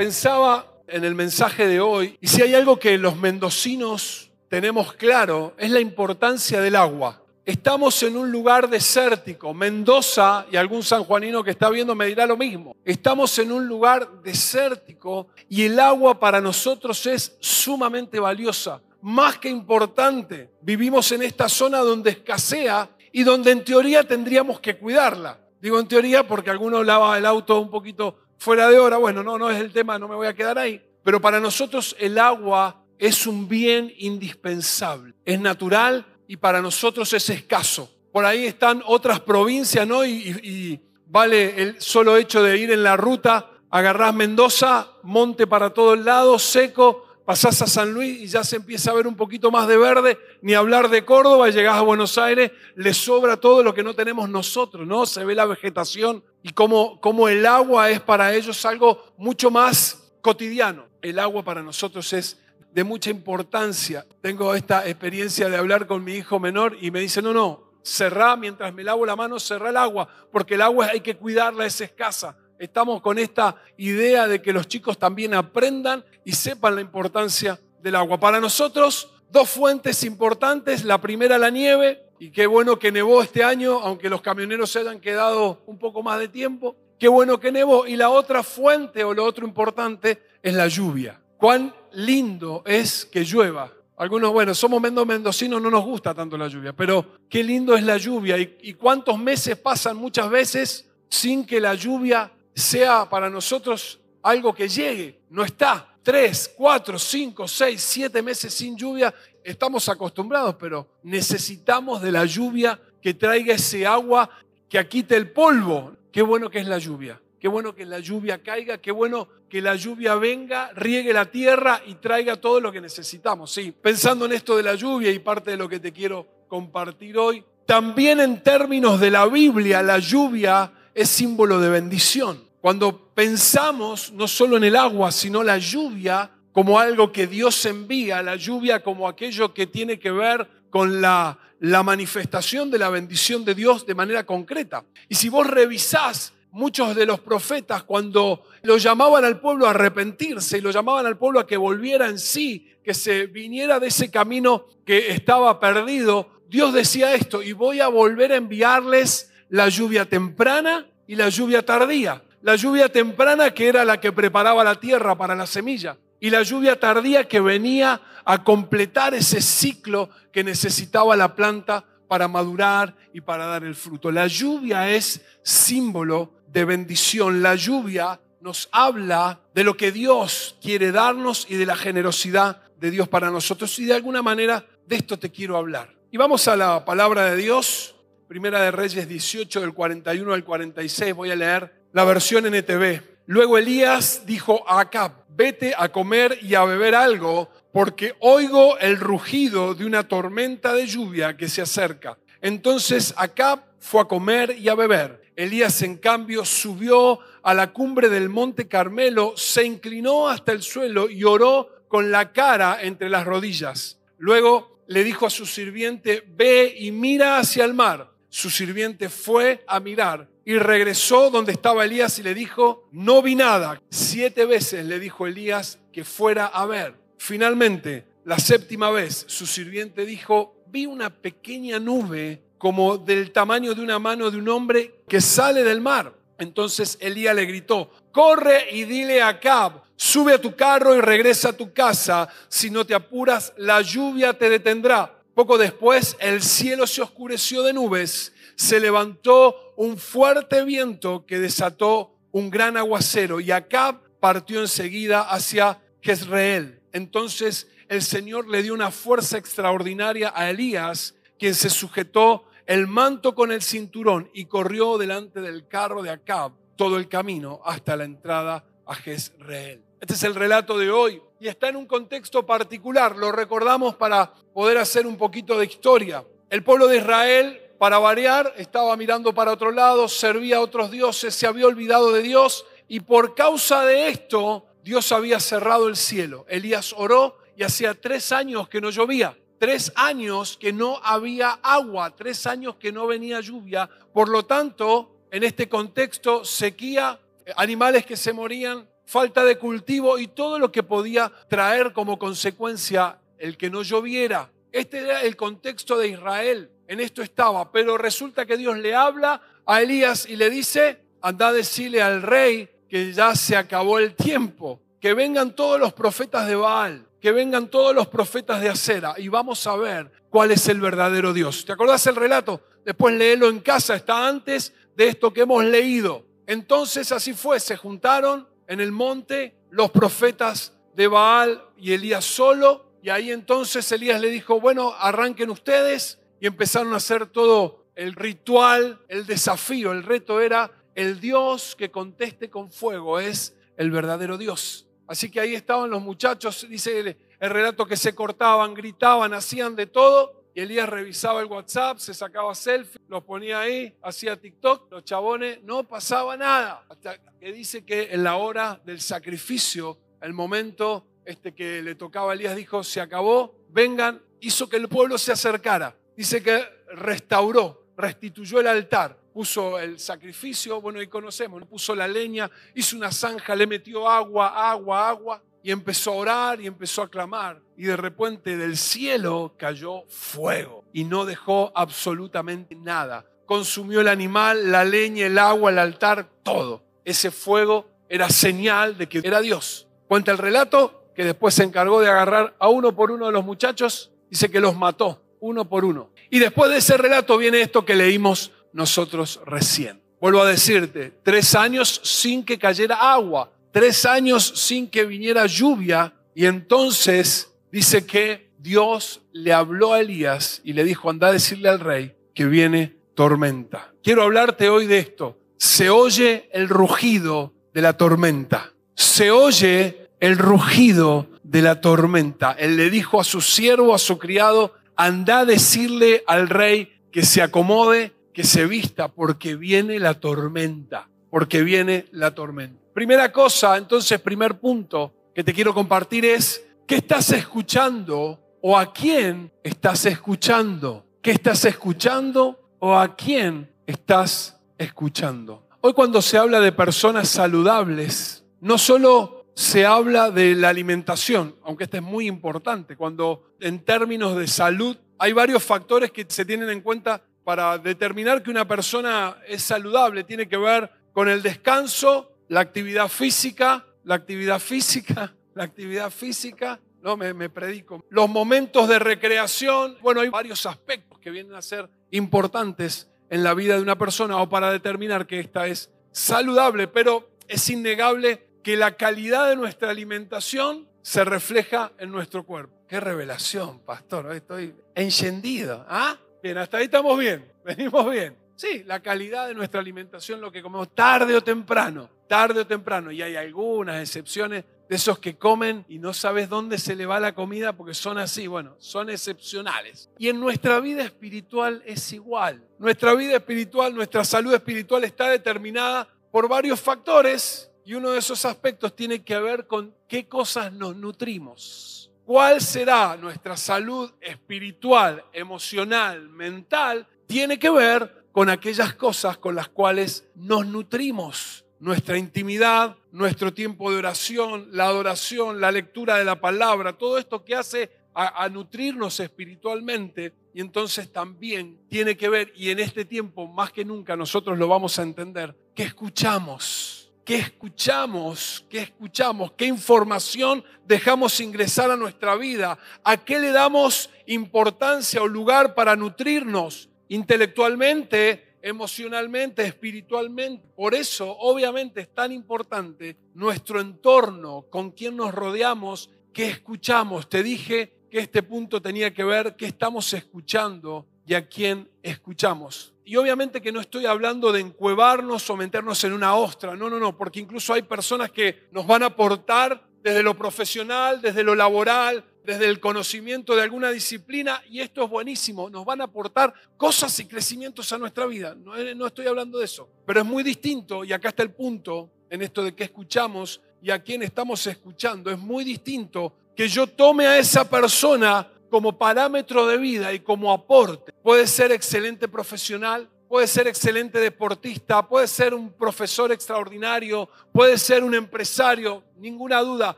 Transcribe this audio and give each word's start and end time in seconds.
Pensaba 0.00 0.64
en 0.88 1.04
el 1.04 1.14
mensaje 1.14 1.66
de 1.66 1.78
hoy 1.78 2.16
y 2.22 2.26
si 2.26 2.40
hay 2.40 2.54
algo 2.54 2.78
que 2.78 2.96
los 2.96 3.18
mendocinos 3.18 4.30
tenemos 4.48 4.94
claro 4.94 5.52
es 5.58 5.70
la 5.70 5.78
importancia 5.78 6.58
del 6.62 6.76
agua. 6.76 7.22
Estamos 7.44 8.02
en 8.02 8.16
un 8.16 8.32
lugar 8.32 8.70
desértico. 8.70 9.52
Mendoza 9.52 10.46
y 10.50 10.56
algún 10.56 10.82
sanjuanino 10.82 11.44
que 11.44 11.50
está 11.50 11.68
viendo 11.68 11.94
me 11.94 12.06
dirá 12.06 12.24
lo 12.24 12.38
mismo. 12.38 12.74
Estamos 12.82 13.38
en 13.40 13.52
un 13.52 13.66
lugar 13.66 14.22
desértico 14.22 15.28
y 15.50 15.66
el 15.66 15.78
agua 15.78 16.18
para 16.18 16.40
nosotros 16.40 17.04
es 17.04 17.36
sumamente 17.38 18.18
valiosa, 18.18 18.80
más 19.02 19.36
que 19.36 19.50
importante. 19.50 20.48
Vivimos 20.62 21.12
en 21.12 21.24
esta 21.24 21.46
zona 21.46 21.80
donde 21.80 22.08
escasea 22.08 22.88
y 23.12 23.22
donde 23.22 23.50
en 23.50 23.64
teoría 23.64 24.02
tendríamos 24.04 24.60
que 24.60 24.78
cuidarla. 24.78 25.38
Digo 25.60 25.78
en 25.78 25.88
teoría 25.88 26.26
porque 26.26 26.48
alguno 26.48 26.82
lava 26.82 27.18
el 27.18 27.26
auto 27.26 27.60
un 27.60 27.68
poquito 27.68 28.29
fuera 28.40 28.68
de 28.68 28.78
hora. 28.78 28.96
Bueno, 28.96 29.22
no, 29.22 29.38
no 29.38 29.50
es 29.50 29.60
el 29.60 29.70
tema, 29.72 29.98
no 29.98 30.08
me 30.08 30.16
voy 30.16 30.26
a 30.26 30.34
quedar 30.34 30.58
ahí. 30.58 30.82
Pero 31.04 31.20
para 31.20 31.38
nosotros 31.38 31.94
el 31.98 32.18
agua 32.18 32.82
es 32.98 33.26
un 33.26 33.48
bien 33.48 33.92
indispensable. 33.98 35.14
Es 35.24 35.38
natural 35.38 36.06
y 36.26 36.36
para 36.36 36.60
nosotros 36.60 37.12
es 37.12 37.30
escaso. 37.30 37.90
Por 38.12 38.24
ahí 38.24 38.46
están 38.46 38.82
otras 38.84 39.20
provincias, 39.20 39.86
¿no? 39.86 40.04
Y, 40.04 40.80
vale 41.06 41.60
el 41.60 41.80
solo 41.80 42.16
hecho 42.16 42.40
de 42.40 42.56
ir 42.56 42.70
en 42.70 42.84
la 42.84 42.96
ruta, 42.96 43.50
agarrás 43.68 44.14
Mendoza, 44.14 44.92
monte 45.02 45.48
para 45.48 45.70
todos 45.70 45.98
lados, 45.98 46.40
seco, 46.42 47.04
pasás 47.24 47.60
a 47.62 47.66
San 47.66 47.92
Luis 47.92 48.20
y 48.20 48.26
ya 48.28 48.44
se 48.44 48.54
empieza 48.56 48.92
a 48.92 48.94
ver 48.94 49.08
un 49.08 49.16
poquito 49.16 49.50
más 49.50 49.66
de 49.66 49.76
verde, 49.76 50.18
ni 50.40 50.54
hablar 50.54 50.88
de 50.88 51.04
Córdoba, 51.04 51.50
llegás 51.50 51.74
a 51.74 51.80
Buenos 51.80 52.16
Aires, 52.16 52.52
le 52.76 52.94
sobra 52.94 53.38
todo 53.38 53.64
lo 53.64 53.74
que 53.74 53.82
no 53.82 53.94
tenemos 53.94 54.28
nosotros, 54.28 54.86
¿no? 54.86 55.04
Se 55.04 55.24
ve 55.24 55.34
la 55.34 55.46
vegetación 55.46 56.22
y 56.42 56.50
cómo, 56.50 57.00
cómo 57.00 57.28
el 57.28 57.44
agua 57.46 57.90
es 57.90 58.00
para 58.00 58.34
ellos 58.34 58.64
algo 58.64 59.12
mucho 59.16 59.50
más 59.50 60.12
cotidiano. 60.22 60.86
El 61.02 61.18
agua 61.18 61.42
para 61.42 61.62
nosotros 61.62 62.12
es 62.12 62.38
de 62.72 62.84
mucha 62.84 63.10
importancia. 63.10 64.06
Tengo 64.20 64.54
esta 64.54 64.86
experiencia 64.86 65.48
de 65.48 65.56
hablar 65.56 65.86
con 65.86 66.04
mi 66.04 66.14
hijo 66.14 66.38
menor 66.38 66.76
y 66.80 66.90
me 66.90 67.00
dice, 67.00 67.20
no, 67.22 67.32
no, 67.32 67.72
cerrá 67.82 68.36
mientras 68.36 68.72
me 68.72 68.84
lavo 68.84 69.04
la 69.06 69.16
mano, 69.16 69.38
cerrá 69.38 69.70
el 69.70 69.76
agua, 69.76 70.08
porque 70.30 70.54
el 70.54 70.62
agua 70.62 70.88
hay 70.92 71.00
que 71.00 71.16
cuidarla, 71.16 71.66
es 71.66 71.80
escasa. 71.80 72.36
Estamos 72.58 73.00
con 73.00 73.18
esta 73.18 73.56
idea 73.78 74.28
de 74.28 74.42
que 74.42 74.52
los 74.52 74.68
chicos 74.68 74.98
también 74.98 75.34
aprendan 75.34 76.04
y 76.24 76.32
sepan 76.32 76.74
la 76.74 76.82
importancia 76.82 77.58
del 77.80 77.96
agua. 77.96 78.20
Para 78.20 78.38
nosotros, 78.38 79.10
dos 79.30 79.48
fuentes 79.48 80.04
importantes. 80.04 80.84
La 80.84 81.00
primera, 81.00 81.38
la 81.38 81.48
nieve, 81.48 82.09
y 82.20 82.30
qué 82.30 82.46
bueno 82.46 82.78
que 82.78 82.92
nevó 82.92 83.22
este 83.22 83.42
año, 83.42 83.80
aunque 83.80 84.10
los 84.10 84.20
camioneros 84.20 84.70
se 84.70 84.80
hayan 84.80 85.00
quedado 85.00 85.62
un 85.64 85.78
poco 85.78 86.02
más 86.02 86.20
de 86.20 86.28
tiempo. 86.28 86.76
Qué 86.98 87.08
bueno 87.08 87.40
que 87.40 87.50
nevó. 87.50 87.86
Y 87.86 87.96
la 87.96 88.10
otra 88.10 88.42
fuente 88.42 89.02
o 89.02 89.14
lo 89.14 89.24
otro 89.24 89.46
importante 89.46 90.22
es 90.42 90.52
la 90.52 90.68
lluvia. 90.68 91.18
Cuán 91.38 91.74
lindo 91.92 92.62
es 92.66 93.06
que 93.06 93.24
llueva. 93.24 93.72
Algunos, 93.96 94.34
bueno, 94.34 94.54
somos 94.54 94.82
mendocinos, 94.82 95.62
no 95.62 95.70
nos 95.70 95.82
gusta 95.82 96.12
tanto 96.12 96.36
la 96.36 96.48
lluvia, 96.48 96.74
pero 96.74 97.06
qué 97.26 97.42
lindo 97.42 97.74
es 97.74 97.82
la 97.82 97.96
lluvia 97.96 98.36
y, 98.36 98.58
y 98.64 98.74
cuántos 98.74 99.18
meses 99.18 99.56
pasan 99.56 99.96
muchas 99.96 100.28
veces 100.28 100.90
sin 101.08 101.46
que 101.46 101.58
la 101.58 101.72
lluvia 101.74 102.30
sea 102.54 103.08
para 103.08 103.30
nosotros 103.30 103.98
algo 104.22 104.54
que 104.54 104.68
llegue. 104.68 105.22
No 105.30 105.42
está. 105.42 105.86
Tres, 106.02 106.52
cuatro, 106.56 106.98
cinco, 106.98 107.46
seis, 107.46 107.82
siete 107.82 108.22
meses 108.22 108.54
sin 108.54 108.76
lluvia. 108.76 109.14
Estamos 109.50 109.88
acostumbrados, 109.88 110.54
pero 110.54 110.86
necesitamos 111.02 112.00
de 112.00 112.12
la 112.12 112.24
lluvia 112.24 112.80
que 113.02 113.14
traiga 113.14 113.54
ese 113.54 113.84
agua 113.84 114.30
que 114.68 114.86
quite 114.86 115.16
el 115.16 115.32
polvo. 115.32 115.92
Qué 116.12 116.22
bueno 116.22 116.48
que 116.48 116.60
es 116.60 116.66
la 116.66 116.78
lluvia. 116.78 117.20
Qué 117.40 117.48
bueno 117.48 117.74
que 117.74 117.84
la 117.84 117.98
lluvia 117.98 118.42
caiga, 118.42 118.78
qué 118.78 118.92
bueno 118.92 119.26
que 119.48 119.60
la 119.60 119.74
lluvia 119.74 120.14
venga, 120.14 120.70
riegue 120.74 121.12
la 121.12 121.24
tierra 121.26 121.80
y 121.86 121.94
traiga 121.94 122.36
todo 122.36 122.60
lo 122.60 122.70
que 122.70 122.80
necesitamos. 122.80 123.50
Sí, 123.50 123.72
pensando 123.72 124.26
en 124.26 124.32
esto 124.32 124.56
de 124.56 124.62
la 124.62 124.74
lluvia 124.74 125.10
y 125.10 125.18
parte 125.18 125.50
de 125.52 125.56
lo 125.56 125.68
que 125.68 125.80
te 125.80 125.90
quiero 125.90 126.26
compartir 126.46 127.16
hoy, 127.18 127.42
también 127.66 128.20
en 128.20 128.42
términos 128.42 129.00
de 129.00 129.10
la 129.10 129.26
Biblia, 129.26 129.82
la 129.82 129.98
lluvia 129.98 130.70
es 130.94 131.08
símbolo 131.08 131.58
de 131.58 131.70
bendición. 131.70 132.44
Cuando 132.60 133.12
pensamos 133.14 134.12
no 134.12 134.28
solo 134.28 134.58
en 134.58 134.64
el 134.64 134.76
agua, 134.76 135.10
sino 135.10 135.42
la 135.42 135.58
lluvia 135.58 136.30
como 136.52 136.78
algo 136.78 137.12
que 137.12 137.26
Dios 137.26 137.64
envía, 137.66 138.22
la 138.22 138.36
lluvia 138.36 138.82
como 138.82 139.08
aquello 139.08 139.54
que 139.54 139.66
tiene 139.66 139.98
que 139.98 140.10
ver 140.10 140.48
con 140.70 141.00
la, 141.00 141.38
manifestación 141.60 142.70
de 142.70 142.78
la 142.78 142.88
bendición 142.88 143.44
de 143.44 143.54
Dios 143.54 143.84
de 143.84 143.94
manera 143.94 144.24
concreta. 144.24 144.84
Y 145.08 145.14
si 145.14 145.28
vos 145.28 145.46
revisás 145.46 146.32
muchos 146.52 146.96
de 146.96 147.06
los 147.06 147.20
profetas 147.20 147.82
cuando 147.82 148.44
lo 148.62 148.78
llamaban 148.78 149.24
al 149.24 149.40
pueblo 149.40 149.66
a 149.66 149.70
arrepentirse 149.70 150.58
y 150.58 150.60
lo 150.62 150.70
llamaban 150.70 151.06
al 151.06 151.18
pueblo 151.18 151.38
a 151.38 151.46
que 151.46 151.56
volviera 151.56 152.08
en 152.08 152.18
sí, 152.18 152.66
que 152.82 152.94
se 152.94 153.26
viniera 153.26 153.78
de 153.78 153.88
ese 153.88 154.10
camino 154.10 154.66
que 154.86 155.10
estaba 155.10 155.60
perdido, 155.60 156.30
Dios 156.48 156.72
decía 156.72 157.14
esto, 157.14 157.42
y 157.42 157.52
voy 157.52 157.80
a 157.80 157.88
volver 157.88 158.32
a 158.32 158.36
enviarles 158.36 159.30
la 159.50 159.68
lluvia 159.68 160.08
temprana 160.08 160.88
y 161.06 161.14
la 161.14 161.28
lluvia 161.28 161.64
tardía. 161.64 162.24
La 162.42 162.56
lluvia 162.56 162.88
temprana 162.88 163.52
que 163.52 163.68
era 163.68 163.84
la 163.84 164.00
que 164.00 164.12
preparaba 164.12 164.64
la 164.64 164.80
tierra 164.80 165.16
para 165.16 165.36
la 165.36 165.46
semilla 165.46 165.98
y 166.20 166.30
la 166.30 166.42
lluvia 166.42 166.78
tardía 166.78 167.26
que 167.26 167.40
venía 167.40 168.00
a 168.24 168.44
completar 168.44 169.14
ese 169.14 169.40
ciclo 169.40 170.10
que 170.32 170.44
necesitaba 170.44 171.16
la 171.16 171.34
planta 171.34 171.84
para 172.06 172.28
madurar 172.28 172.94
y 173.12 173.22
para 173.22 173.46
dar 173.46 173.64
el 173.64 173.74
fruto. 173.74 174.10
La 174.10 174.26
lluvia 174.26 174.90
es 174.90 175.22
símbolo 175.42 176.34
de 176.48 176.64
bendición. 176.64 177.42
La 177.42 177.54
lluvia 177.54 178.20
nos 178.40 178.68
habla 178.72 179.40
de 179.54 179.64
lo 179.64 179.76
que 179.76 179.92
Dios 179.92 180.56
quiere 180.60 180.92
darnos 180.92 181.46
y 181.48 181.56
de 181.56 181.66
la 181.66 181.76
generosidad 181.76 182.62
de 182.78 182.90
Dios 182.90 183.08
para 183.08 183.30
nosotros. 183.30 183.78
Y 183.78 183.86
de 183.86 183.94
alguna 183.94 184.22
manera 184.22 184.66
de 184.86 184.96
esto 184.96 185.18
te 185.18 185.30
quiero 185.30 185.56
hablar. 185.56 185.94
Y 186.10 186.16
vamos 186.16 186.48
a 186.48 186.56
la 186.56 186.84
palabra 186.84 187.26
de 187.26 187.36
Dios. 187.36 187.94
Primera 188.28 188.60
de 188.60 188.70
Reyes 188.70 189.08
18, 189.08 189.60
del 189.60 189.72
41 189.72 190.32
al 190.32 190.44
46. 190.44 191.14
Voy 191.14 191.30
a 191.30 191.36
leer 191.36 191.72
la 191.92 192.04
versión 192.04 192.44
NTV. 192.46 193.00
Luego 193.30 193.58
Elías 193.58 194.24
dijo 194.26 194.68
a 194.68 194.80
Acab, 194.80 195.12
vete 195.28 195.72
a 195.78 195.92
comer 195.92 196.40
y 196.42 196.56
a 196.56 196.64
beber 196.64 196.96
algo, 196.96 197.48
porque 197.72 198.16
oigo 198.18 198.76
el 198.78 198.98
rugido 198.98 199.76
de 199.76 199.86
una 199.86 200.08
tormenta 200.08 200.72
de 200.72 200.88
lluvia 200.88 201.36
que 201.36 201.48
se 201.48 201.62
acerca. 201.62 202.18
Entonces 202.42 203.14
Acab 203.16 203.62
fue 203.78 204.00
a 204.00 204.06
comer 204.06 204.56
y 204.58 204.68
a 204.68 204.74
beber. 204.74 205.22
Elías, 205.36 205.80
en 205.82 205.98
cambio, 205.98 206.44
subió 206.44 207.20
a 207.44 207.54
la 207.54 207.72
cumbre 207.72 208.08
del 208.08 208.28
monte 208.28 208.66
Carmelo, 208.66 209.34
se 209.36 209.64
inclinó 209.64 210.28
hasta 210.28 210.50
el 210.50 210.60
suelo 210.60 211.08
y 211.08 211.22
oró 211.22 211.84
con 211.86 212.10
la 212.10 212.32
cara 212.32 212.78
entre 212.82 213.08
las 213.08 213.24
rodillas. 213.24 214.00
Luego 214.18 214.80
le 214.88 215.04
dijo 215.04 215.24
a 215.24 215.30
su 215.30 215.46
sirviente, 215.46 216.24
ve 216.34 216.74
y 216.76 216.90
mira 216.90 217.38
hacia 217.38 217.64
el 217.64 217.74
mar. 217.74 218.10
Su 218.28 218.50
sirviente 218.50 219.08
fue 219.08 219.62
a 219.68 219.78
mirar 219.78 220.28
y 220.50 220.58
regresó 220.58 221.30
donde 221.30 221.52
estaba 221.52 221.84
Elías 221.84 222.18
y 222.18 222.24
le 222.24 222.34
dijo, 222.34 222.88
no 222.90 223.22
vi 223.22 223.36
nada. 223.36 223.80
Siete 223.88 224.46
veces 224.46 224.84
le 224.84 224.98
dijo 224.98 225.28
Elías 225.28 225.78
que 225.92 226.02
fuera 226.02 226.46
a 226.46 226.66
ver. 226.66 226.96
Finalmente, 227.18 228.04
la 228.24 228.36
séptima 228.36 228.90
vez, 228.90 229.26
su 229.28 229.46
sirviente 229.46 230.04
dijo, 230.04 230.56
vi 230.66 230.86
una 230.86 231.08
pequeña 231.08 231.78
nube 231.78 232.42
como 232.58 232.98
del 232.98 233.30
tamaño 233.30 233.76
de 233.76 233.82
una 233.82 234.00
mano 234.00 234.28
de 234.28 234.38
un 234.38 234.48
hombre 234.48 235.04
que 235.06 235.20
sale 235.20 235.62
del 235.62 235.80
mar. 235.80 236.14
Entonces 236.36 236.98
Elías 237.00 237.36
le 237.36 237.46
gritó, 237.46 237.88
corre 238.10 238.74
y 238.74 238.82
dile 238.86 239.22
a 239.22 239.38
Cab, 239.38 239.84
sube 239.94 240.34
a 240.34 240.40
tu 240.40 240.56
carro 240.56 240.96
y 240.96 241.00
regresa 241.00 241.50
a 241.50 241.56
tu 241.56 241.72
casa. 241.72 242.28
Si 242.48 242.70
no 242.70 242.84
te 242.84 242.96
apuras, 242.96 243.52
la 243.56 243.82
lluvia 243.82 244.32
te 244.32 244.50
detendrá. 244.50 245.19
Poco 245.40 245.56
después 245.56 246.18
el 246.20 246.42
cielo 246.42 246.86
se 246.86 247.00
oscureció 247.00 247.62
de 247.62 247.72
nubes, 247.72 248.34
se 248.56 248.78
levantó 248.78 249.72
un 249.74 249.96
fuerte 249.96 250.64
viento 250.66 251.24
que 251.24 251.38
desató 251.38 252.14
un 252.30 252.50
gran 252.50 252.76
aguacero 252.76 253.40
y 253.40 253.50
Acab 253.50 254.02
partió 254.20 254.60
enseguida 254.60 255.22
hacia 255.22 255.80
Jezreel. 256.02 256.82
Entonces 256.92 257.68
el 257.88 258.02
Señor 258.02 258.50
le 258.50 258.62
dio 258.62 258.74
una 258.74 258.90
fuerza 258.90 259.38
extraordinaria 259.38 260.30
a 260.36 260.50
Elías, 260.50 261.14
quien 261.38 261.54
se 261.54 261.70
sujetó 261.70 262.44
el 262.66 262.86
manto 262.86 263.34
con 263.34 263.50
el 263.50 263.62
cinturón 263.62 264.28
y 264.34 264.44
corrió 264.44 264.98
delante 264.98 265.40
del 265.40 265.66
carro 265.66 266.02
de 266.02 266.10
Acab 266.10 266.52
todo 266.76 266.98
el 266.98 267.08
camino 267.08 267.62
hasta 267.64 267.96
la 267.96 268.04
entrada 268.04 268.62
a 268.84 268.94
Jezreel. 268.94 269.82
Este 270.02 270.12
es 270.12 270.22
el 270.22 270.34
relato 270.34 270.76
de 270.76 270.90
hoy 270.90 271.22
y 271.40 271.48
está 271.48 271.70
en 271.70 271.76
un 271.76 271.86
contexto 271.86 272.44
particular. 272.44 273.16
Lo 273.16 273.32
recordamos 273.32 273.96
para 273.96 274.30
poder 274.52 274.76
hacer 274.76 275.06
un 275.06 275.16
poquito 275.16 275.58
de 275.58 275.64
historia. 275.64 276.22
El 276.50 276.62
pueblo 276.62 276.86
de 276.86 276.98
Israel, 276.98 277.60
para 277.78 277.98
variar, 277.98 278.52
estaba 278.58 278.94
mirando 278.96 279.32
para 279.32 279.52
otro 279.52 279.72
lado, 279.72 280.06
servía 280.06 280.58
a 280.58 280.60
otros 280.60 280.90
dioses, 280.90 281.34
se 281.34 281.46
había 281.46 281.66
olvidado 281.66 282.12
de 282.12 282.22
Dios 282.22 282.66
y 282.88 283.00
por 283.00 283.34
causa 283.34 283.86
de 283.86 284.08
esto 284.08 284.66
Dios 284.84 285.12
había 285.12 285.40
cerrado 285.40 285.88
el 285.88 285.96
cielo. 285.96 286.44
Elías 286.48 286.94
oró 286.94 287.38
y 287.56 287.62
hacía 287.62 287.94
tres 287.94 288.32
años 288.32 288.68
que 288.68 288.82
no 288.82 288.90
llovía, 288.90 289.38
tres 289.58 289.92
años 289.94 290.58
que 290.58 290.74
no 290.74 291.00
había 291.02 291.52
agua, 291.62 292.14
tres 292.14 292.46
años 292.46 292.76
que 292.76 292.92
no 292.92 293.06
venía 293.06 293.40
lluvia. 293.40 293.88
Por 294.12 294.28
lo 294.28 294.44
tanto, 294.44 295.24
en 295.30 295.44
este 295.44 295.70
contexto, 295.70 296.44
sequía, 296.44 297.18
animales 297.56 298.04
que 298.04 298.16
se 298.16 298.32
morían, 298.32 298.89
falta 299.10 299.44
de 299.44 299.58
cultivo 299.58 300.20
y 300.20 300.28
todo 300.28 300.56
lo 300.60 300.70
que 300.70 300.84
podía 300.84 301.32
traer 301.48 301.92
como 301.92 302.16
consecuencia 302.16 303.18
el 303.38 303.56
que 303.56 303.68
no 303.68 303.82
lloviera. 303.82 304.52
Este 304.70 304.98
era 304.98 305.22
el 305.22 305.34
contexto 305.34 305.98
de 305.98 306.10
Israel, 306.10 306.70
en 306.86 307.00
esto 307.00 307.20
estaba, 307.20 307.72
pero 307.72 307.98
resulta 307.98 308.46
que 308.46 308.56
Dios 308.56 308.78
le 308.78 308.94
habla 308.94 309.42
a 309.66 309.82
Elías 309.82 310.28
y 310.28 310.36
le 310.36 310.48
dice, 310.48 311.00
anda 311.22 311.48
a 311.48 311.52
decirle 311.52 312.00
al 312.00 312.22
rey 312.22 312.70
que 312.88 313.12
ya 313.12 313.34
se 313.34 313.56
acabó 313.56 313.98
el 313.98 314.14
tiempo, 314.14 314.80
que 315.00 315.12
vengan 315.12 315.56
todos 315.56 315.80
los 315.80 315.92
profetas 315.92 316.46
de 316.46 316.54
Baal, 316.54 317.04
que 317.20 317.32
vengan 317.32 317.66
todos 317.66 317.92
los 317.92 318.06
profetas 318.06 318.60
de 318.60 318.68
Acera 318.68 319.14
y 319.18 319.26
vamos 319.26 319.66
a 319.66 319.74
ver 319.74 320.08
cuál 320.30 320.52
es 320.52 320.68
el 320.68 320.80
verdadero 320.80 321.32
Dios. 321.32 321.64
¿Te 321.64 321.72
acordás 321.72 322.06
el 322.06 322.14
relato? 322.14 322.60
Después 322.84 323.16
léelo 323.16 323.48
en 323.48 323.58
casa, 323.58 323.96
está 323.96 324.28
antes 324.28 324.72
de 324.94 325.08
esto 325.08 325.32
que 325.32 325.40
hemos 325.40 325.64
leído. 325.64 326.24
Entonces 326.46 327.10
así 327.10 327.32
fue, 327.32 327.58
se 327.58 327.76
juntaron 327.76 328.48
en 328.70 328.80
el 328.80 328.92
monte 328.92 329.56
los 329.70 329.90
profetas 329.90 330.78
de 330.94 331.08
Baal 331.08 331.60
y 331.76 331.92
Elías 331.92 332.24
solo, 332.24 332.86
y 333.02 333.08
ahí 333.08 333.32
entonces 333.32 333.90
Elías 333.90 334.20
le 334.20 334.28
dijo, 334.28 334.60
bueno, 334.60 334.94
arranquen 334.96 335.50
ustedes, 335.50 336.20
y 336.40 336.46
empezaron 336.46 336.92
a 336.94 336.98
hacer 336.98 337.26
todo 337.26 337.86
el 337.96 338.14
ritual, 338.14 339.00
el 339.08 339.26
desafío, 339.26 339.90
el 339.90 340.04
reto 340.04 340.40
era 340.40 340.70
el 340.94 341.18
Dios 341.18 341.74
que 341.74 341.90
conteste 341.90 342.48
con 342.48 342.70
fuego, 342.70 343.18
es 343.18 343.56
el 343.76 343.90
verdadero 343.90 344.38
Dios. 344.38 344.86
Así 345.08 345.32
que 345.32 345.40
ahí 345.40 345.56
estaban 345.56 345.90
los 345.90 346.00
muchachos, 346.00 346.64
dice 346.70 347.16
el, 347.40 347.50
relato 347.50 347.86
que 347.86 347.96
se 347.96 348.14
cortaban, 348.14 348.74
gritaban, 348.74 349.34
hacían 349.34 349.74
de 349.74 349.88
todo. 349.88 350.39
Y 350.54 350.60
Elías 350.60 350.88
revisaba 350.88 351.40
el 351.40 351.46
WhatsApp, 351.46 351.98
se 351.98 352.12
sacaba 352.14 352.54
selfie, 352.54 353.00
lo 353.08 353.24
ponía 353.24 353.60
ahí, 353.60 353.94
hacía 354.02 354.36
TikTok, 354.36 354.90
los 354.90 355.04
chabones, 355.04 355.62
no 355.62 355.84
pasaba 355.84 356.36
nada. 356.36 356.84
Hasta 356.88 357.18
que 357.38 357.52
dice 357.52 357.84
que 357.84 358.12
en 358.12 358.24
la 358.24 358.36
hora 358.36 358.80
del 358.84 359.00
sacrificio, 359.00 359.98
el 360.20 360.32
momento 360.32 361.06
este 361.24 361.54
que 361.54 361.82
le 361.82 361.94
tocaba 361.94 362.32
a 362.32 362.34
Elías, 362.34 362.56
dijo, 362.56 362.82
se 362.82 363.00
acabó, 363.00 363.54
vengan, 363.68 364.20
hizo 364.40 364.68
que 364.68 364.76
el 364.76 364.88
pueblo 364.88 365.18
se 365.18 365.32
acercara. 365.32 365.96
Dice 366.16 366.42
que 366.42 366.64
restauró, 366.94 367.86
restituyó 367.96 368.60
el 368.60 368.66
altar 368.66 369.20
puso 369.32 369.78
el 369.78 369.98
sacrificio, 369.98 370.80
bueno, 370.80 370.98
ahí 370.98 371.06
conocemos, 371.06 371.64
puso 371.66 371.94
la 371.94 372.08
leña, 372.08 372.50
hizo 372.74 372.96
una 372.96 373.12
zanja, 373.12 373.54
le 373.54 373.66
metió 373.66 374.08
agua, 374.08 374.70
agua, 374.70 375.08
agua, 375.08 375.42
y 375.62 375.70
empezó 375.70 376.12
a 376.12 376.16
orar 376.16 376.60
y 376.60 376.66
empezó 376.66 377.02
a 377.02 377.08
clamar. 377.08 377.60
Y 377.76 377.84
de 377.84 377.96
repente 377.96 378.56
del 378.56 378.76
cielo 378.76 379.54
cayó 379.56 380.04
fuego 380.08 380.84
y 380.92 381.04
no 381.04 381.24
dejó 381.24 381.72
absolutamente 381.74 382.74
nada. 382.74 383.26
Consumió 383.46 384.00
el 384.00 384.08
animal, 384.08 384.70
la 384.70 384.84
leña, 384.84 385.26
el 385.26 385.38
agua, 385.38 385.70
el 385.70 385.78
altar, 385.78 386.28
todo. 386.42 386.82
Ese 387.04 387.30
fuego 387.30 387.88
era 388.08 388.28
señal 388.28 388.96
de 388.96 389.08
que 389.08 389.20
era 389.24 389.40
Dios. 389.40 389.88
Cuenta 390.06 390.32
el 390.32 390.38
relato 390.38 391.12
que 391.14 391.24
después 391.24 391.54
se 391.54 391.64
encargó 391.64 392.00
de 392.00 392.08
agarrar 392.08 392.54
a 392.58 392.68
uno 392.68 392.94
por 392.94 393.10
uno 393.10 393.26
de 393.26 393.32
los 393.32 393.44
muchachos, 393.44 394.10
dice 394.30 394.50
que 394.50 394.60
los 394.60 394.76
mató, 394.76 395.22
uno 395.40 395.68
por 395.68 395.84
uno. 395.84 396.10
Y 396.30 396.38
después 396.38 396.70
de 396.70 396.78
ese 396.78 396.96
relato 396.96 397.36
viene 397.36 397.60
esto 397.60 397.84
que 397.84 397.96
leímos 397.96 398.52
nosotros 398.72 399.40
recién. 399.44 400.02
Vuelvo 400.20 400.42
a 400.42 400.48
decirte, 400.48 401.12
tres 401.22 401.54
años 401.54 402.00
sin 402.04 402.44
que 402.44 402.58
cayera 402.58 402.96
agua, 403.12 403.50
tres 403.72 404.04
años 404.04 404.52
sin 404.56 404.88
que 404.88 405.04
viniera 405.04 405.46
lluvia, 405.46 406.14
y 406.34 406.46
entonces 406.46 407.52
dice 407.70 408.06
que 408.06 408.50
Dios 408.58 409.22
le 409.32 409.52
habló 409.52 409.94
a 409.94 410.00
Elías 410.00 410.60
y 410.64 410.74
le 410.74 410.84
dijo, 410.84 411.10
anda 411.10 411.28
a 411.28 411.32
decirle 411.32 411.68
al 411.68 411.80
rey 411.80 412.14
que 412.34 412.46
viene 412.46 412.96
tormenta. 413.14 413.92
Quiero 414.02 414.22
hablarte 414.22 414.68
hoy 414.68 414.86
de 414.86 414.98
esto. 414.98 415.38
Se 415.56 415.90
oye 415.90 416.48
el 416.52 416.68
rugido 416.68 417.52
de 417.74 417.82
la 417.82 417.94
tormenta. 417.96 418.72
Se 418.94 419.30
oye 419.30 420.08
el 420.20 420.38
rugido 420.38 421.28
de 421.42 421.62
la 421.62 421.80
tormenta. 421.80 422.52
Él 422.52 422.76
le 422.76 422.90
dijo 422.90 423.20
a 423.20 423.24
su 423.24 423.40
siervo, 423.40 423.94
a 423.94 423.98
su 423.98 424.18
criado, 424.18 424.74
anda 424.96 425.40
a 425.40 425.44
decirle 425.44 426.22
al 426.26 426.48
rey 426.48 427.00
que 427.10 427.24
se 427.24 427.42
acomode 427.42 428.12
que 428.32 428.44
se 428.44 428.66
vista 428.66 429.08
porque 429.08 429.56
viene 429.56 429.98
la 429.98 430.14
tormenta, 430.14 431.08
porque 431.30 431.62
viene 431.62 432.06
la 432.12 432.34
tormenta. 432.34 432.79
Primera 432.92 433.30
cosa, 433.30 433.76
entonces, 433.76 434.20
primer 434.20 434.58
punto 434.58 435.12
que 435.32 435.44
te 435.44 435.54
quiero 435.54 435.72
compartir 435.72 436.24
es, 436.24 436.66
¿qué 436.88 436.96
estás 436.96 437.30
escuchando 437.30 438.58
o 438.60 438.76
a 438.76 438.92
quién 438.92 439.52
estás 439.62 440.06
escuchando? 440.06 441.06
¿Qué 441.22 441.30
estás 441.30 441.64
escuchando 441.64 442.74
o 442.80 442.96
a 442.96 443.14
quién 443.14 443.70
estás 443.86 444.60
escuchando? 444.76 445.68
Hoy 445.80 445.92
cuando 445.92 446.20
se 446.20 446.36
habla 446.36 446.58
de 446.58 446.72
personas 446.72 447.28
saludables, 447.28 448.44
no 448.60 448.76
solo 448.76 449.46
se 449.54 449.86
habla 449.86 450.30
de 450.30 450.56
la 450.56 450.70
alimentación, 450.70 451.54
aunque 451.62 451.84
este 451.84 451.98
es 451.98 452.02
muy 452.02 452.26
importante, 452.26 452.96
cuando 452.96 453.54
en 453.60 453.84
términos 453.84 454.36
de 454.36 454.48
salud 454.48 454.96
hay 455.16 455.32
varios 455.32 455.62
factores 455.62 456.10
que 456.10 456.26
se 456.28 456.44
tienen 456.44 456.70
en 456.70 456.80
cuenta 456.80 457.22
para 457.44 457.78
determinar 457.78 458.42
que 458.42 458.50
una 458.50 458.66
persona 458.66 459.36
es 459.46 459.62
saludable 459.62 460.24
tiene 460.24 460.48
que 460.48 460.56
ver 460.56 460.90
con 461.12 461.28
el 461.28 461.42
descanso, 461.42 462.29
la 462.50 462.60
actividad 462.60 463.06
física, 463.06 463.86
la 464.02 464.16
actividad 464.16 464.58
física, 464.58 465.32
la 465.54 465.62
actividad 465.64 466.10
física, 466.10 466.80
no 467.00 467.16
me, 467.16 467.48
predico, 467.48 468.04
los 468.10 468.28
momentos 468.28 468.88
de 468.88 468.98
recreación, 468.98 469.96
bueno, 470.02 470.20
hay 470.20 470.28
varios 470.30 470.66
aspectos 470.66 471.18
que 471.20 471.30
vienen 471.30 471.54
a 471.54 471.62
ser 471.62 471.88
importantes 472.10 473.08
en 473.30 473.44
la 473.44 473.54
vida 473.54 473.76
de 473.76 473.82
una 473.82 473.96
persona 473.96 474.36
o 474.38 474.48
para 474.48 474.72
determinar 474.72 475.28
que 475.28 475.38
esta 475.38 475.68
es 475.68 475.92
saludable, 476.10 476.88
pero 476.88 477.30
es 477.46 477.70
innegable 477.70 478.48
que 478.64 478.76
la 478.76 478.96
calidad 478.96 479.48
de 479.48 479.54
nuestra 479.54 479.90
alimentación 479.90 480.88
se 481.02 481.24
refleja 481.24 481.92
en 481.98 482.10
nuestro 482.10 482.44
cuerpo. 482.44 482.74
Qué 482.88 482.98
revelación, 482.98 483.78
pastor, 483.78 484.34
estoy 484.34 484.74
encendido. 484.96 485.86
¿ah? 485.88 486.18
Bien, 486.42 486.58
hasta 486.58 486.78
ahí 486.78 486.86
estamos 486.86 487.16
bien, 487.16 487.48
venimos 487.64 488.10
bien. 488.10 488.36
Sí, 488.60 488.84
la 488.84 489.00
calidad 489.00 489.48
de 489.48 489.54
nuestra 489.54 489.80
alimentación, 489.80 490.38
lo 490.38 490.52
que 490.52 490.60
comemos 490.60 490.94
tarde 490.94 491.34
o 491.34 491.40
temprano, 491.40 492.10
tarde 492.28 492.60
o 492.60 492.66
temprano. 492.66 493.10
Y 493.10 493.22
hay 493.22 493.34
algunas 493.34 493.98
excepciones 494.02 494.66
de 494.86 494.96
esos 494.96 495.18
que 495.18 495.38
comen 495.38 495.86
y 495.88 495.98
no 495.98 496.12
sabes 496.12 496.50
dónde 496.50 496.76
se 496.76 496.94
le 496.94 497.06
va 497.06 497.18
la 497.18 497.34
comida 497.34 497.72
porque 497.74 497.94
son 497.94 498.18
así, 498.18 498.46
bueno, 498.48 498.76
son 498.78 499.08
excepcionales. 499.08 500.10
Y 500.18 500.28
en 500.28 500.38
nuestra 500.38 500.78
vida 500.78 501.02
espiritual 501.02 501.82
es 501.86 502.12
igual. 502.12 502.62
Nuestra 502.78 503.14
vida 503.14 503.36
espiritual, 503.36 503.94
nuestra 503.94 504.24
salud 504.24 504.52
espiritual 504.52 505.04
está 505.04 505.30
determinada 505.30 506.06
por 506.30 506.46
varios 506.46 506.78
factores 506.78 507.70
y 507.86 507.94
uno 507.94 508.10
de 508.10 508.18
esos 508.18 508.44
aspectos 508.44 508.94
tiene 508.94 509.24
que 509.24 509.38
ver 509.38 509.66
con 509.66 509.94
qué 510.06 510.28
cosas 510.28 510.70
nos 510.70 510.94
nutrimos 510.94 511.96
cuál 512.26 512.60
será 512.60 513.16
nuestra 513.16 513.56
salud 513.56 514.12
espiritual, 514.20 515.24
emocional, 515.32 516.28
mental, 516.28 517.04
tiene 517.26 517.58
que 517.58 517.70
ver 517.70 518.19
con 518.32 518.48
aquellas 518.48 518.94
cosas 518.94 519.38
con 519.38 519.54
las 519.54 519.68
cuales 519.68 520.28
nos 520.34 520.66
nutrimos. 520.66 521.64
Nuestra 521.78 522.18
intimidad, 522.18 522.96
nuestro 523.10 523.54
tiempo 523.54 523.90
de 523.90 523.98
oración, 523.98 524.68
la 524.72 524.84
adoración, 524.86 525.60
la 525.60 525.72
lectura 525.72 526.16
de 526.16 526.24
la 526.24 526.40
palabra, 526.40 526.98
todo 526.98 527.16
esto 527.16 527.44
que 527.44 527.54
hace 527.54 527.90
a, 528.12 528.48
nutrirnos 528.48 529.18
espiritualmente 529.20 530.34
y 530.52 530.60
entonces 530.60 531.10
también 531.10 531.80
tiene 531.88 532.16
que 532.16 532.28
ver, 532.28 532.52
y 532.54 532.70
en 532.70 532.80
este 532.80 533.04
tiempo 533.04 533.46
más 533.46 533.72
que 533.72 533.84
nunca 533.84 534.16
nosotros 534.16 534.58
lo 534.58 534.68
vamos 534.68 534.98
a 534.98 535.02
entender, 535.02 535.56
que 535.74 535.84
escuchamos 535.84 537.00
¿Qué 537.30 537.36
escuchamos? 537.36 538.66
¿Qué 538.68 538.80
escuchamos? 538.80 539.52
¿Qué 539.52 539.66
información 539.66 540.64
dejamos 540.84 541.38
ingresar 541.38 541.88
a 541.88 541.96
nuestra 541.96 542.34
vida? 542.34 542.76
¿A 543.04 543.18
qué 543.18 543.38
le 543.38 543.52
damos 543.52 544.10
importancia 544.26 545.22
o 545.22 545.28
lugar 545.28 545.76
para 545.76 545.94
nutrirnos 545.94 546.89
intelectualmente, 547.10 548.56
emocionalmente, 548.62 549.64
espiritualmente? 549.64 550.66
Por 550.74 550.94
eso, 550.94 551.30
obviamente, 551.38 552.00
es 552.00 552.14
tan 552.14 552.32
importante 552.32 553.16
nuestro 553.34 553.80
entorno, 553.80 554.66
con 554.70 554.90
quién 554.92 555.16
nos 555.16 555.34
rodeamos, 555.34 556.10
qué 556.32 556.48
escuchamos. 556.48 557.28
Te 557.28 557.42
dije 557.42 558.06
que 558.10 558.18
este 558.18 558.42
punto 558.42 558.82
tenía 558.82 559.12
que 559.12 559.24
ver 559.24 559.54
qué 559.56 559.66
estamos 559.66 560.12
escuchando 560.14 561.06
y 561.26 561.34
a 561.34 561.46
quién 561.46 561.88
escuchamos. 562.02 562.92
Y 563.04 563.16
obviamente 563.16 563.60
que 563.60 563.72
no 563.72 563.80
estoy 563.80 564.06
hablando 564.06 564.52
de 564.52 564.60
encuevarnos 564.60 565.48
o 565.50 565.56
meternos 565.56 566.02
en 566.04 566.12
una 566.12 566.34
ostra, 566.34 566.76
no, 566.76 566.88
no, 566.88 566.98
no, 566.98 567.16
porque 567.16 567.40
incluso 567.40 567.72
hay 567.74 567.82
personas 567.82 568.30
que 568.30 568.68
nos 568.70 568.86
van 568.86 569.02
a 569.02 569.06
aportar 569.06 569.84
desde 570.02 570.22
lo 570.22 570.36
profesional, 570.36 571.20
desde 571.20 571.42
lo 571.42 571.54
laboral, 571.54 572.24
desde 572.50 572.66
el 572.66 572.80
conocimiento 572.80 573.54
de 573.54 573.62
alguna 573.62 573.92
disciplina, 573.92 574.60
y 574.68 574.80
esto 574.80 575.04
es 575.04 575.10
buenísimo, 575.10 575.70
nos 575.70 575.84
van 575.84 576.00
a 576.00 576.04
aportar 576.04 576.52
cosas 576.76 577.16
y 577.20 577.26
crecimientos 577.26 577.92
a 577.92 577.98
nuestra 577.98 578.26
vida. 578.26 578.56
No, 578.56 578.76
eh, 578.76 578.92
no 578.92 579.06
estoy 579.06 579.28
hablando 579.28 579.60
de 579.60 579.66
eso, 579.66 579.88
pero 580.04 580.22
es 580.22 580.26
muy 580.26 580.42
distinto, 580.42 581.04
y 581.04 581.12
acá 581.12 581.28
está 581.28 581.44
el 581.44 581.52
punto 581.52 582.10
en 582.28 582.42
esto 582.42 582.64
de 582.64 582.74
que 582.74 582.82
escuchamos 582.82 583.60
y 583.80 583.92
a 583.92 584.02
quién 584.02 584.24
estamos 584.24 584.66
escuchando, 584.66 585.30
es 585.30 585.38
muy 585.38 585.62
distinto 585.62 586.32
que 586.56 586.66
yo 586.66 586.88
tome 586.88 587.24
a 587.24 587.38
esa 587.38 587.70
persona 587.70 588.48
como 588.68 588.98
parámetro 588.98 589.64
de 589.68 589.78
vida 589.78 590.12
y 590.12 590.18
como 590.18 590.52
aporte. 590.52 591.12
Puede 591.22 591.46
ser 591.46 591.70
excelente 591.70 592.26
profesional, 592.26 593.08
puede 593.28 593.46
ser 593.46 593.68
excelente 593.68 594.18
deportista, 594.18 595.06
puede 595.06 595.28
ser 595.28 595.54
un 595.54 595.72
profesor 595.72 596.32
extraordinario, 596.32 597.28
puede 597.52 597.78
ser 597.78 598.02
un 598.02 598.16
empresario, 598.16 599.04
ninguna 599.18 599.60
duda 599.60 599.96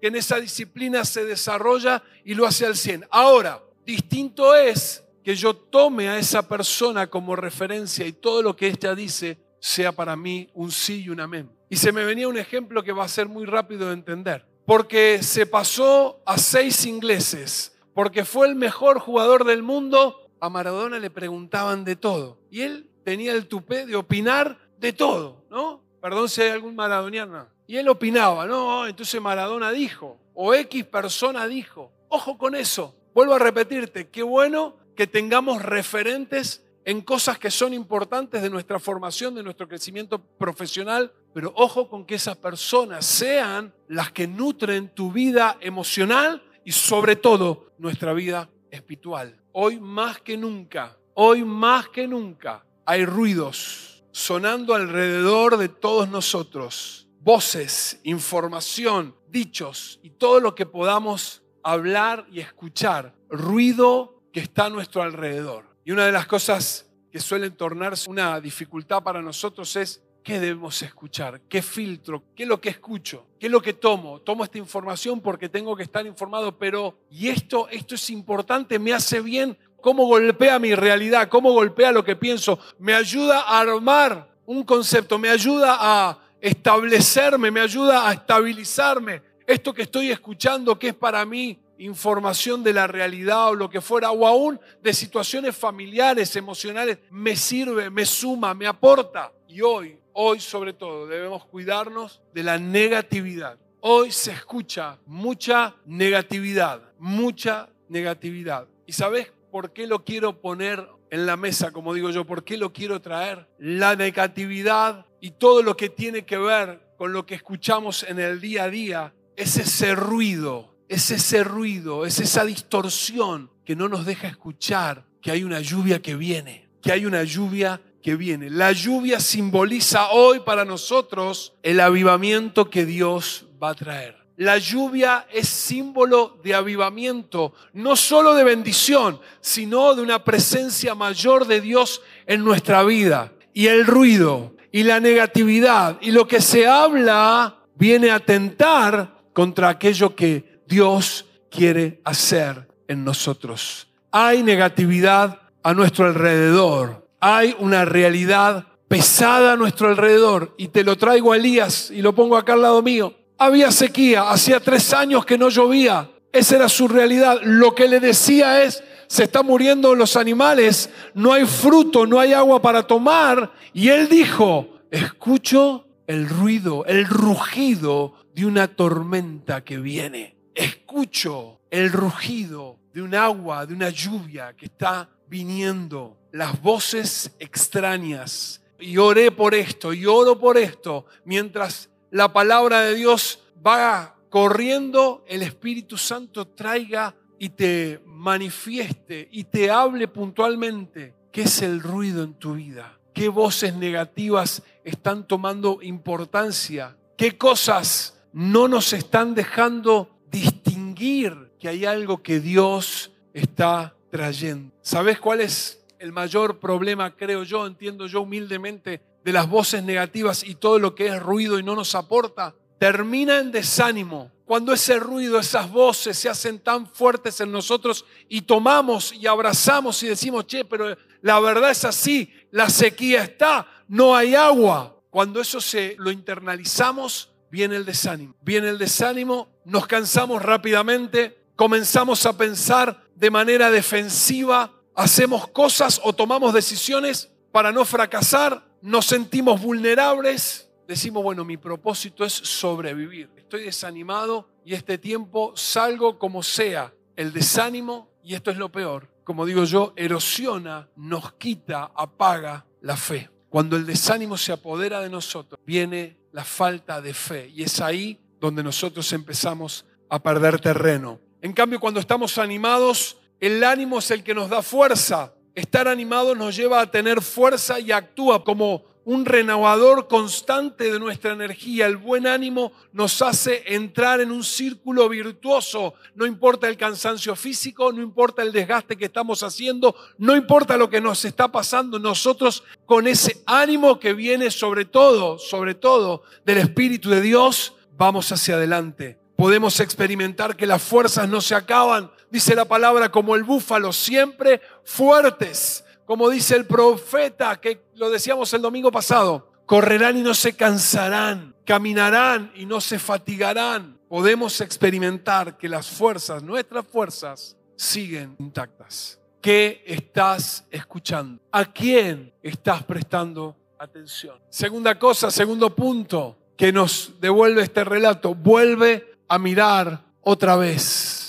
que 0.00 0.08
en 0.08 0.16
esa 0.16 0.40
disciplina 0.40 1.04
se 1.04 1.24
desarrolla 1.24 2.02
y 2.24 2.34
lo 2.34 2.46
hace 2.46 2.66
al 2.66 2.76
100. 2.76 3.06
Ahora, 3.10 3.62
distinto 3.84 4.54
es 4.54 5.04
que 5.22 5.34
yo 5.34 5.54
tome 5.54 6.08
a 6.08 6.18
esa 6.18 6.48
persona 6.48 7.08
como 7.08 7.36
referencia 7.36 8.06
y 8.06 8.12
todo 8.12 8.42
lo 8.42 8.56
que 8.56 8.68
ella 8.68 8.94
dice 8.94 9.38
sea 9.58 9.92
para 9.92 10.16
mí 10.16 10.48
un 10.54 10.70
sí 10.70 11.02
y 11.02 11.10
un 11.10 11.20
amén. 11.20 11.50
Y 11.68 11.76
se 11.76 11.92
me 11.92 12.04
venía 12.04 12.28
un 12.28 12.38
ejemplo 12.38 12.82
que 12.82 12.92
va 12.92 13.04
a 13.04 13.08
ser 13.08 13.28
muy 13.28 13.44
rápido 13.44 13.88
de 13.88 13.94
entender. 13.94 14.46
Porque 14.66 15.22
se 15.22 15.46
pasó 15.46 16.22
a 16.24 16.38
seis 16.38 16.86
ingleses, 16.86 17.76
porque 17.94 18.24
fue 18.24 18.48
el 18.48 18.54
mejor 18.54 18.98
jugador 18.98 19.44
del 19.44 19.62
mundo, 19.62 20.30
a 20.40 20.48
Maradona 20.48 20.98
le 20.98 21.10
preguntaban 21.10 21.84
de 21.84 21.96
todo. 21.96 22.38
Y 22.50 22.62
él 22.62 22.88
tenía 23.04 23.32
el 23.32 23.46
tupé 23.46 23.86
de 23.86 23.96
opinar 23.96 24.58
de 24.78 24.92
todo, 24.92 25.44
¿no? 25.50 25.82
Perdón 26.00 26.28
si 26.28 26.42
hay 26.42 26.50
algún 26.50 26.74
maradoniano. 26.74 27.48
Y 27.70 27.76
él 27.76 27.88
opinaba, 27.88 28.46
no, 28.46 28.84
entonces 28.84 29.20
Maradona 29.20 29.70
dijo, 29.70 30.18
o 30.34 30.52
X 30.54 30.84
persona 30.86 31.46
dijo. 31.46 31.92
Ojo 32.08 32.36
con 32.36 32.56
eso. 32.56 32.96
Vuelvo 33.14 33.34
a 33.34 33.38
repetirte, 33.38 34.08
qué 34.08 34.24
bueno 34.24 34.74
que 34.96 35.06
tengamos 35.06 35.62
referentes 35.62 36.64
en 36.84 37.00
cosas 37.00 37.38
que 37.38 37.48
son 37.48 37.72
importantes 37.72 38.42
de 38.42 38.50
nuestra 38.50 38.80
formación, 38.80 39.36
de 39.36 39.44
nuestro 39.44 39.68
crecimiento 39.68 40.18
profesional, 40.18 41.12
pero 41.32 41.52
ojo 41.54 41.88
con 41.88 42.04
que 42.04 42.16
esas 42.16 42.36
personas 42.38 43.06
sean 43.06 43.72
las 43.86 44.10
que 44.10 44.26
nutren 44.26 44.88
tu 44.88 45.12
vida 45.12 45.56
emocional 45.60 46.42
y 46.64 46.72
sobre 46.72 47.14
todo 47.14 47.70
nuestra 47.78 48.12
vida 48.12 48.50
espiritual. 48.72 49.40
Hoy 49.52 49.78
más 49.78 50.20
que 50.20 50.36
nunca, 50.36 50.98
hoy 51.14 51.44
más 51.44 51.88
que 51.90 52.08
nunca 52.08 52.64
hay 52.84 53.04
ruidos 53.04 54.02
sonando 54.10 54.74
alrededor 54.74 55.56
de 55.56 55.68
todos 55.68 56.08
nosotros, 56.08 57.06
voces, 57.20 58.00
información, 58.02 59.14
dichos 59.28 60.00
y 60.02 60.10
todo 60.10 60.40
lo 60.40 60.54
que 60.54 60.66
podamos 60.66 61.42
hablar 61.62 62.26
y 62.32 62.40
escuchar, 62.40 63.14
ruido 63.28 64.22
que 64.32 64.40
está 64.40 64.66
a 64.66 64.70
nuestro 64.70 65.02
alrededor. 65.02 65.66
Y 65.84 65.92
una 65.92 66.06
de 66.06 66.12
las 66.12 66.26
cosas 66.26 66.90
que 67.12 67.20
suelen 67.20 67.56
tornarse 67.56 68.08
una 68.08 68.40
dificultad 68.40 69.02
para 69.02 69.20
nosotros 69.20 69.74
es 69.76 70.02
qué 70.22 70.38
debemos 70.38 70.80
escuchar, 70.82 71.40
qué 71.48 71.62
filtro, 71.62 72.22
qué 72.34 72.44
es 72.44 72.48
lo 72.48 72.60
que 72.60 72.70
escucho, 72.70 73.26
qué 73.38 73.46
es 73.46 73.52
lo 73.52 73.60
que 73.60 73.74
tomo. 73.74 74.20
Tomo 74.20 74.44
esta 74.44 74.58
información 74.58 75.20
porque 75.20 75.48
tengo 75.48 75.76
que 75.76 75.82
estar 75.82 76.06
informado, 76.06 76.56
pero 76.56 76.98
¿y 77.10 77.28
esto 77.28 77.68
esto 77.68 77.94
es 77.94 78.10
importante, 78.10 78.78
me 78.78 78.92
hace 78.92 79.20
bien? 79.20 79.58
¿Cómo 79.80 80.06
golpea 80.06 80.58
mi 80.58 80.74
realidad? 80.74 81.28
¿Cómo 81.28 81.52
golpea 81.52 81.90
lo 81.92 82.04
que 82.04 82.16
pienso? 82.16 82.58
Me 82.78 82.94
ayuda 82.94 83.40
a 83.40 83.60
armar 83.60 84.30
un 84.44 84.62
concepto, 84.62 85.18
me 85.18 85.30
ayuda 85.30 85.76
a 85.78 86.18
establecerme, 86.40 87.50
me 87.50 87.60
ayuda 87.60 88.08
a 88.08 88.12
estabilizarme. 88.12 89.22
Esto 89.46 89.74
que 89.74 89.82
estoy 89.82 90.10
escuchando, 90.10 90.78
que 90.78 90.88
es 90.88 90.94
para 90.94 91.24
mí 91.24 91.58
información 91.78 92.62
de 92.62 92.72
la 92.72 92.86
realidad 92.86 93.48
o 93.48 93.54
lo 93.54 93.70
que 93.70 93.80
fuera, 93.80 94.10
o 94.10 94.26
aún 94.26 94.60
de 94.82 94.92
situaciones 94.92 95.56
familiares, 95.56 96.36
emocionales, 96.36 96.98
me 97.10 97.34
sirve, 97.34 97.90
me 97.90 98.04
suma, 98.04 98.54
me 98.54 98.66
aporta. 98.66 99.32
Y 99.48 99.62
hoy, 99.62 99.98
hoy 100.12 100.40
sobre 100.40 100.72
todo, 100.72 101.06
debemos 101.06 101.44
cuidarnos 101.46 102.20
de 102.34 102.42
la 102.42 102.58
negatividad. 102.58 103.58
Hoy 103.80 104.12
se 104.12 104.32
escucha 104.32 104.98
mucha 105.06 105.74
negatividad, 105.86 106.82
mucha 106.98 107.70
negatividad. 107.88 108.68
¿Y 108.86 108.92
sabes 108.92 109.32
por 109.50 109.72
qué 109.72 109.86
lo 109.86 110.04
quiero 110.04 110.40
poner 110.40 110.86
en 111.10 111.26
la 111.26 111.36
mesa, 111.36 111.72
como 111.72 111.94
digo 111.94 112.10
yo? 112.10 112.26
¿Por 112.26 112.44
qué 112.44 112.58
lo 112.58 112.72
quiero 112.72 113.00
traer? 113.00 113.48
La 113.58 113.96
negatividad 113.96 115.06
y 115.20 115.32
todo 115.32 115.62
lo 115.62 115.76
que 115.76 115.88
tiene 115.88 116.24
que 116.24 116.38
ver 116.38 116.80
con 116.96 117.12
lo 117.12 117.26
que 117.26 117.34
escuchamos 117.34 118.04
en 118.04 118.18
el 118.18 118.40
día 118.40 118.64
a 118.64 118.70
día 118.70 119.14
es 119.36 119.56
ese 119.56 119.94
ruido 119.94 120.70
es 120.90 121.12
ese 121.12 121.44
ruido, 121.44 122.04
es 122.04 122.18
esa 122.18 122.44
distorsión 122.44 123.48
que 123.64 123.76
no 123.76 123.88
nos 123.88 124.04
deja 124.04 124.26
escuchar 124.26 125.06
que 125.22 125.30
hay 125.30 125.44
una 125.44 125.60
lluvia 125.60 126.02
que 126.02 126.16
viene, 126.16 126.68
que 126.82 126.90
hay 126.90 127.06
una 127.06 127.22
lluvia 127.22 127.80
que 128.02 128.16
viene. 128.16 128.50
La 128.50 128.72
lluvia 128.72 129.20
simboliza 129.20 130.10
hoy 130.10 130.40
para 130.40 130.64
nosotros 130.64 131.54
el 131.62 131.78
avivamiento 131.78 132.70
que 132.70 132.86
Dios 132.86 133.46
va 133.62 133.70
a 133.70 133.74
traer. 133.74 134.16
La 134.36 134.58
lluvia 134.58 135.28
es 135.32 135.48
símbolo 135.48 136.40
de 136.42 136.54
avivamiento, 136.54 137.54
no 137.72 137.94
solo 137.94 138.34
de 138.34 138.42
bendición, 138.42 139.20
sino 139.40 139.94
de 139.94 140.02
una 140.02 140.24
presencia 140.24 140.96
mayor 140.96 141.46
de 141.46 141.60
Dios 141.60 142.02
en 142.26 142.42
nuestra 142.42 142.82
vida. 142.82 143.32
Y 143.54 143.68
el 143.68 143.86
ruido 143.86 144.56
y 144.72 144.82
la 144.84 145.00
negatividad 145.00 145.98
y 146.00 146.10
lo 146.10 146.26
que 146.28 146.40
se 146.40 146.66
habla 146.66 147.56
viene 147.74 148.10
a 148.10 148.20
tentar 148.20 149.16
contra 149.32 149.68
aquello 149.68 150.14
que 150.14 150.60
Dios 150.66 151.26
quiere 151.50 152.00
hacer 152.04 152.68
en 152.88 153.04
nosotros. 153.04 153.88
Hay 154.12 154.42
negatividad 154.42 155.40
a 155.62 155.74
nuestro 155.74 156.06
alrededor. 156.06 157.06
Hay 157.20 157.54
una 157.58 157.84
realidad 157.84 158.66
pesada 158.88 159.52
a 159.52 159.56
nuestro 159.56 159.88
alrededor. 159.88 160.54
Y 160.58 160.68
te 160.68 160.84
lo 160.84 160.96
traigo 160.96 161.32
a 161.32 161.36
Elías 161.36 161.90
y 161.90 162.02
lo 162.02 162.14
pongo 162.14 162.36
acá 162.36 162.54
al 162.54 162.62
lado 162.62 162.82
mío. 162.82 163.14
Había 163.38 163.70
sequía, 163.70 164.30
hacía 164.30 164.60
tres 164.60 164.92
años 164.92 165.24
que 165.24 165.38
no 165.38 165.48
llovía. 165.48 166.10
Esa 166.32 166.56
era 166.56 166.68
su 166.68 166.88
realidad. 166.88 167.40
Lo 167.42 167.74
que 167.74 167.88
le 167.88 168.00
decía 168.00 168.62
es, 168.62 168.82
se 169.10 169.24
están 169.24 169.44
muriendo 169.44 169.96
los 169.96 170.14
animales, 170.14 170.88
no 171.14 171.32
hay 171.32 171.44
fruto, 171.44 172.06
no 172.06 172.20
hay 172.20 172.32
agua 172.32 172.62
para 172.62 172.86
tomar. 172.86 173.52
Y 173.72 173.88
él 173.88 174.08
dijo, 174.08 174.78
escucho 174.88 175.88
el 176.06 176.28
ruido, 176.28 176.84
el 176.86 177.06
rugido 177.06 178.14
de 178.34 178.46
una 178.46 178.68
tormenta 178.68 179.64
que 179.64 179.78
viene 179.78 180.40
escucho 180.54 181.60
el 181.70 181.90
rugido 181.90 182.78
de 182.92 183.02
un 183.02 183.14
agua, 183.14 183.64
de 183.66 183.74
una 183.74 183.90
lluvia 183.90 184.54
que 184.56 184.66
está 184.66 185.08
viniendo, 185.26 186.18
las 186.32 186.60
voces 186.60 187.30
extrañas. 187.38 188.60
Y 188.78 188.96
oré 188.98 189.30
por 189.30 189.54
esto, 189.54 189.92
y 189.92 190.06
oro 190.06 190.38
por 190.38 190.58
esto, 190.58 191.06
mientras 191.24 191.90
la 192.10 192.32
palabra 192.32 192.82
de 192.82 192.94
Dios 192.94 193.40
va 193.64 194.16
corriendo, 194.28 195.24
el 195.28 195.42
Espíritu 195.42 195.96
Santo 195.96 196.46
traiga 196.46 197.14
y 197.42 197.48
te 197.48 198.02
manifieste 198.04 199.26
y 199.32 199.44
te 199.44 199.70
hable 199.70 200.06
puntualmente 200.08 201.14
qué 201.32 201.42
es 201.42 201.62
el 201.62 201.80
ruido 201.80 202.22
en 202.22 202.34
tu 202.34 202.52
vida, 202.52 202.98
qué 203.14 203.30
voces 203.30 203.74
negativas 203.74 204.62
están 204.84 205.26
tomando 205.26 205.78
importancia, 205.80 206.98
qué 207.16 207.38
cosas 207.38 208.22
no 208.34 208.68
nos 208.68 208.92
están 208.92 209.34
dejando 209.34 210.10
distinguir 210.30 211.52
que 211.58 211.70
hay 211.70 211.86
algo 211.86 212.22
que 212.22 212.40
Dios 212.40 213.10
está 213.32 213.96
trayendo. 214.10 214.74
¿Sabes 214.82 215.18
cuál 215.18 215.40
es 215.40 215.82
el 215.98 216.12
mayor 216.12 216.58
problema, 216.58 217.16
creo 217.16 217.42
yo, 217.44 217.66
entiendo 217.66 218.06
yo 218.06 218.20
humildemente, 218.20 219.00
de 219.24 219.32
las 219.32 219.48
voces 219.48 219.82
negativas 219.82 220.44
y 220.44 220.56
todo 220.56 220.78
lo 220.78 220.94
que 220.94 221.06
es 221.06 221.22
ruido 221.22 221.58
y 221.58 221.62
no 221.62 221.74
nos 221.74 221.94
aporta? 221.94 222.54
Termina 222.78 223.38
en 223.38 223.50
desánimo. 223.50 224.30
Cuando 224.50 224.72
ese 224.72 224.98
ruido, 224.98 225.38
esas 225.38 225.70
voces 225.70 226.18
se 226.18 226.28
hacen 226.28 226.58
tan 226.58 226.84
fuertes 226.84 227.40
en 227.40 227.52
nosotros 227.52 228.04
y 228.28 228.42
tomamos 228.42 229.12
y 229.12 229.28
abrazamos 229.28 230.02
y 230.02 230.08
decimos, 230.08 230.44
che, 230.48 230.64
pero 230.64 230.96
la 231.22 231.38
verdad 231.38 231.70
es 231.70 231.84
así, 231.84 232.34
la 232.50 232.68
sequía 232.68 233.22
está, 233.22 233.68
no 233.86 234.16
hay 234.16 234.34
agua. 234.34 235.00
Cuando 235.08 235.40
eso 235.40 235.60
se 235.60 235.94
lo 236.00 236.10
internalizamos, 236.10 237.30
viene 237.48 237.76
el 237.76 237.84
desánimo. 237.84 238.34
Viene 238.42 238.70
el 238.70 238.78
desánimo, 238.78 239.46
nos 239.64 239.86
cansamos 239.86 240.42
rápidamente, 240.42 241.44
comenzamos 241.54 242.26
a 242.26 242.36
pensar 242.36 243.04
de 243.14 243.30
manera 243.30 243.70
defensiva, 243.70 244.72
hacemos 244.96 245.46
cosas 245.46 246.00
o 246.02 246.12
tomamos 246.12 246.52
decisiones 246.52 247.30
para 247.52 247.70
no 247.70 247.84
fracasar, 247.84 248.66
nos 248.82 249.06
sentimos 249.06 249.62
vulnerables, 249.62 250.68
decimos, 250.88 251.22
bueno, 251.22 251.44
mi 251.44 251.56
propósito 251.56 252.24
es 252.24 252.32
sobrevivir. 252.32 253.39
Estoy 253.50 253.64
desanimado 253.64 254.48
y 254.64 254.74
este 254.74 254.96
tiempo 254.96 255.52
salgo 255.56 256.20
como 256.20 256.40
sea. 256.40 256.94
El 257.16 257.32
desánimo, 257.32 258.08
y 258.22 258.36
esto 258.36 258.52
es 258.52 258.56
lo 258.56 258.70
peor, 258.70 259.12
como 259.24 259.44
digo 259.44 259.64
yo, 259.64 259.92
erosiona, 259.96 260.88
nos 260.94 261.32
quita, 261.32 261.90
apaga 261.96 262.64
la 262.80 262.96
fe. 262.96 263.28
Cuando 263.48 263.74
el 263.76 263.86
desánimo 263.86 264.36
se 264.36 264.52
apodera 264.52 265.00
de 265.00 265.10
nosotros, 265.10 265.60
viene 265.66 266.20
la 266.30 266.44
falta 266.44 267.00
de 267.00 267.12
fe. 267.12 267.48
Y 267.52 267.64
es 267.64 267.80
ahí 267.80 268.20
donde 268.38 268.62
nosotros 268.62 269.12
empezamos 269.12 269.84
a 270.08 270.22
perder 270.22 270.60
terreno. 270.60 271.18
En 271.42 271.52
cambio, 271.52 271.80
cuando 271.80 271.98
estamos 271.98 272.38
animados, 272.38 273.18
el 273.40 273.64
ánimo 273.64 273.98
es 273.98 274.12
el 274.12 274.22
que 274.22 274.32
nos 274.32 274.48
da 274.48 274.62
fuerza. 274.62 275.34
Estar 275.56 275.88
animado 275.88 276.36
nos 276.36 276.54
lleva 276.54 276.80
a 276.80 276.88
tener 276.88 277.20
fuerza 277.20 277.80
y 277.80 277.90
actúa 277.90 278.44
como 278.44 278.84
un 279.04 279.24
renovador 279.24 280.08
constante 280.08 280.92
de 280.92 280.98
nuestra 280.98 281.32
energía. 281.32 281.86
El 281.86 281.96
buen 281.96 282.26
ánimo 282.26 282.72
nos 282.92 283.22
hace 283.22 283.62
entrar 283.66 284.20
en 284.20 284.30
un 284.30 284.44
círculo 284.44 285.08
virtuoso. 285.08 285.94
No 286.14 286.26
importa 286.26 286.68
el 286.68 286.76
cansancio 286.76 287.34
físico, 287.34 287.92
no 287.92 288.02
importa 288.02 288.42
el 288.42 288.52
desgaste 288.52 288.96
que 288.96 289.06
estamos 289.06 289.42
haciendo, 289.42 289.94
no 290.18 290.36
importa 290.36 290.76
lo 290.76 290.90
que 290.90 291.00
nos 291.00 291.24
está 291.24 291.50
pasando. 291.50 291.98
Nosotros 291.98 292.62
con 292.86 293.06
ese 293.06 293.42
ánimo 293.46 293.98
que 293.98 294.12
viene 294.12 294.50
sobre 294.50 294.84
todo, 294.84 295.38
sobre 295.38 295.74
todo 295.74 296.22
del 296.44 296.58
Espíritu 296.58 297.10
de 297.10 297.20
Dios, 297.20 297.74
vamos 297.96 298.30
hacia 298.32 298.54
adelante. 298.54 299.18
Podemos 299.36 299.80
experimentar 299.80 300.54
que 300.54 300.66
las 300.66 300.82
fuerzas 300.82 301.28
no 301.28 301.40
se 301.40 301.54
acaban, 301.54 302.10
dice 302.30 302.54
la 302.54 302.66
palabra, 302.66 303.10
como 303.10 303.34
el 303.34 303.42
búfalo, 303.42 303.92
siempre 303.92 304.60
fuertes 304.84 305.84
como 306.10 306.28
dice 306.28 306.56
el 306.56 306.66
profeta, 306.66 307.60
que 307.60 307.84
lo 307.94 308.10
decíamos 308.10 308.52
el 308.52 308.60
domingo 308.60 308.90
pasado, 308.90 309.52
correrán 309.64 310.16
y 310.16 310.22
no 310.22 310.34
se 310.34 310.56
cansarán, 310.56 311.54
caminarán 311.64 312.50
y 312.56 312.66
no 312.66 312.80
se 312.80 312.98
fatigarán. 312.98 313.96
Podemos 314.08 314.60
experimentar 314.60 315.56
que 315.56 315.68
las 315.68 315.88
fuerzas, 315.88 316.42
nuestras 316.42 316.84
fuerzas, 316.84 317.56
siguen 317.76 318.34
intactas. 318.40 319.20
¿Qué 319.40 319.84
estás 319.86 320.66
escuchando? 320.72 321.40
¿A 321.52 321.64
quién 321.66 322.34
estás 322.42 322.82
prestando 322.82 323.56
atención? 323.78 324.36
Segunda 324.48 324.98
cosa, 324.98 325.30
segundo 325.30 325.76
punto 325.76 326.36
que 326.56 326.72
nos 326.72 327.20
devuelve 327.20 327.62
este 327.62 327.84
relato, 327.84 328.34
vuelve 328.34 329.14
a 329.28 329.38
mirar 329.38 330.02
otra 330.22 330.56
vez 330.56 331.19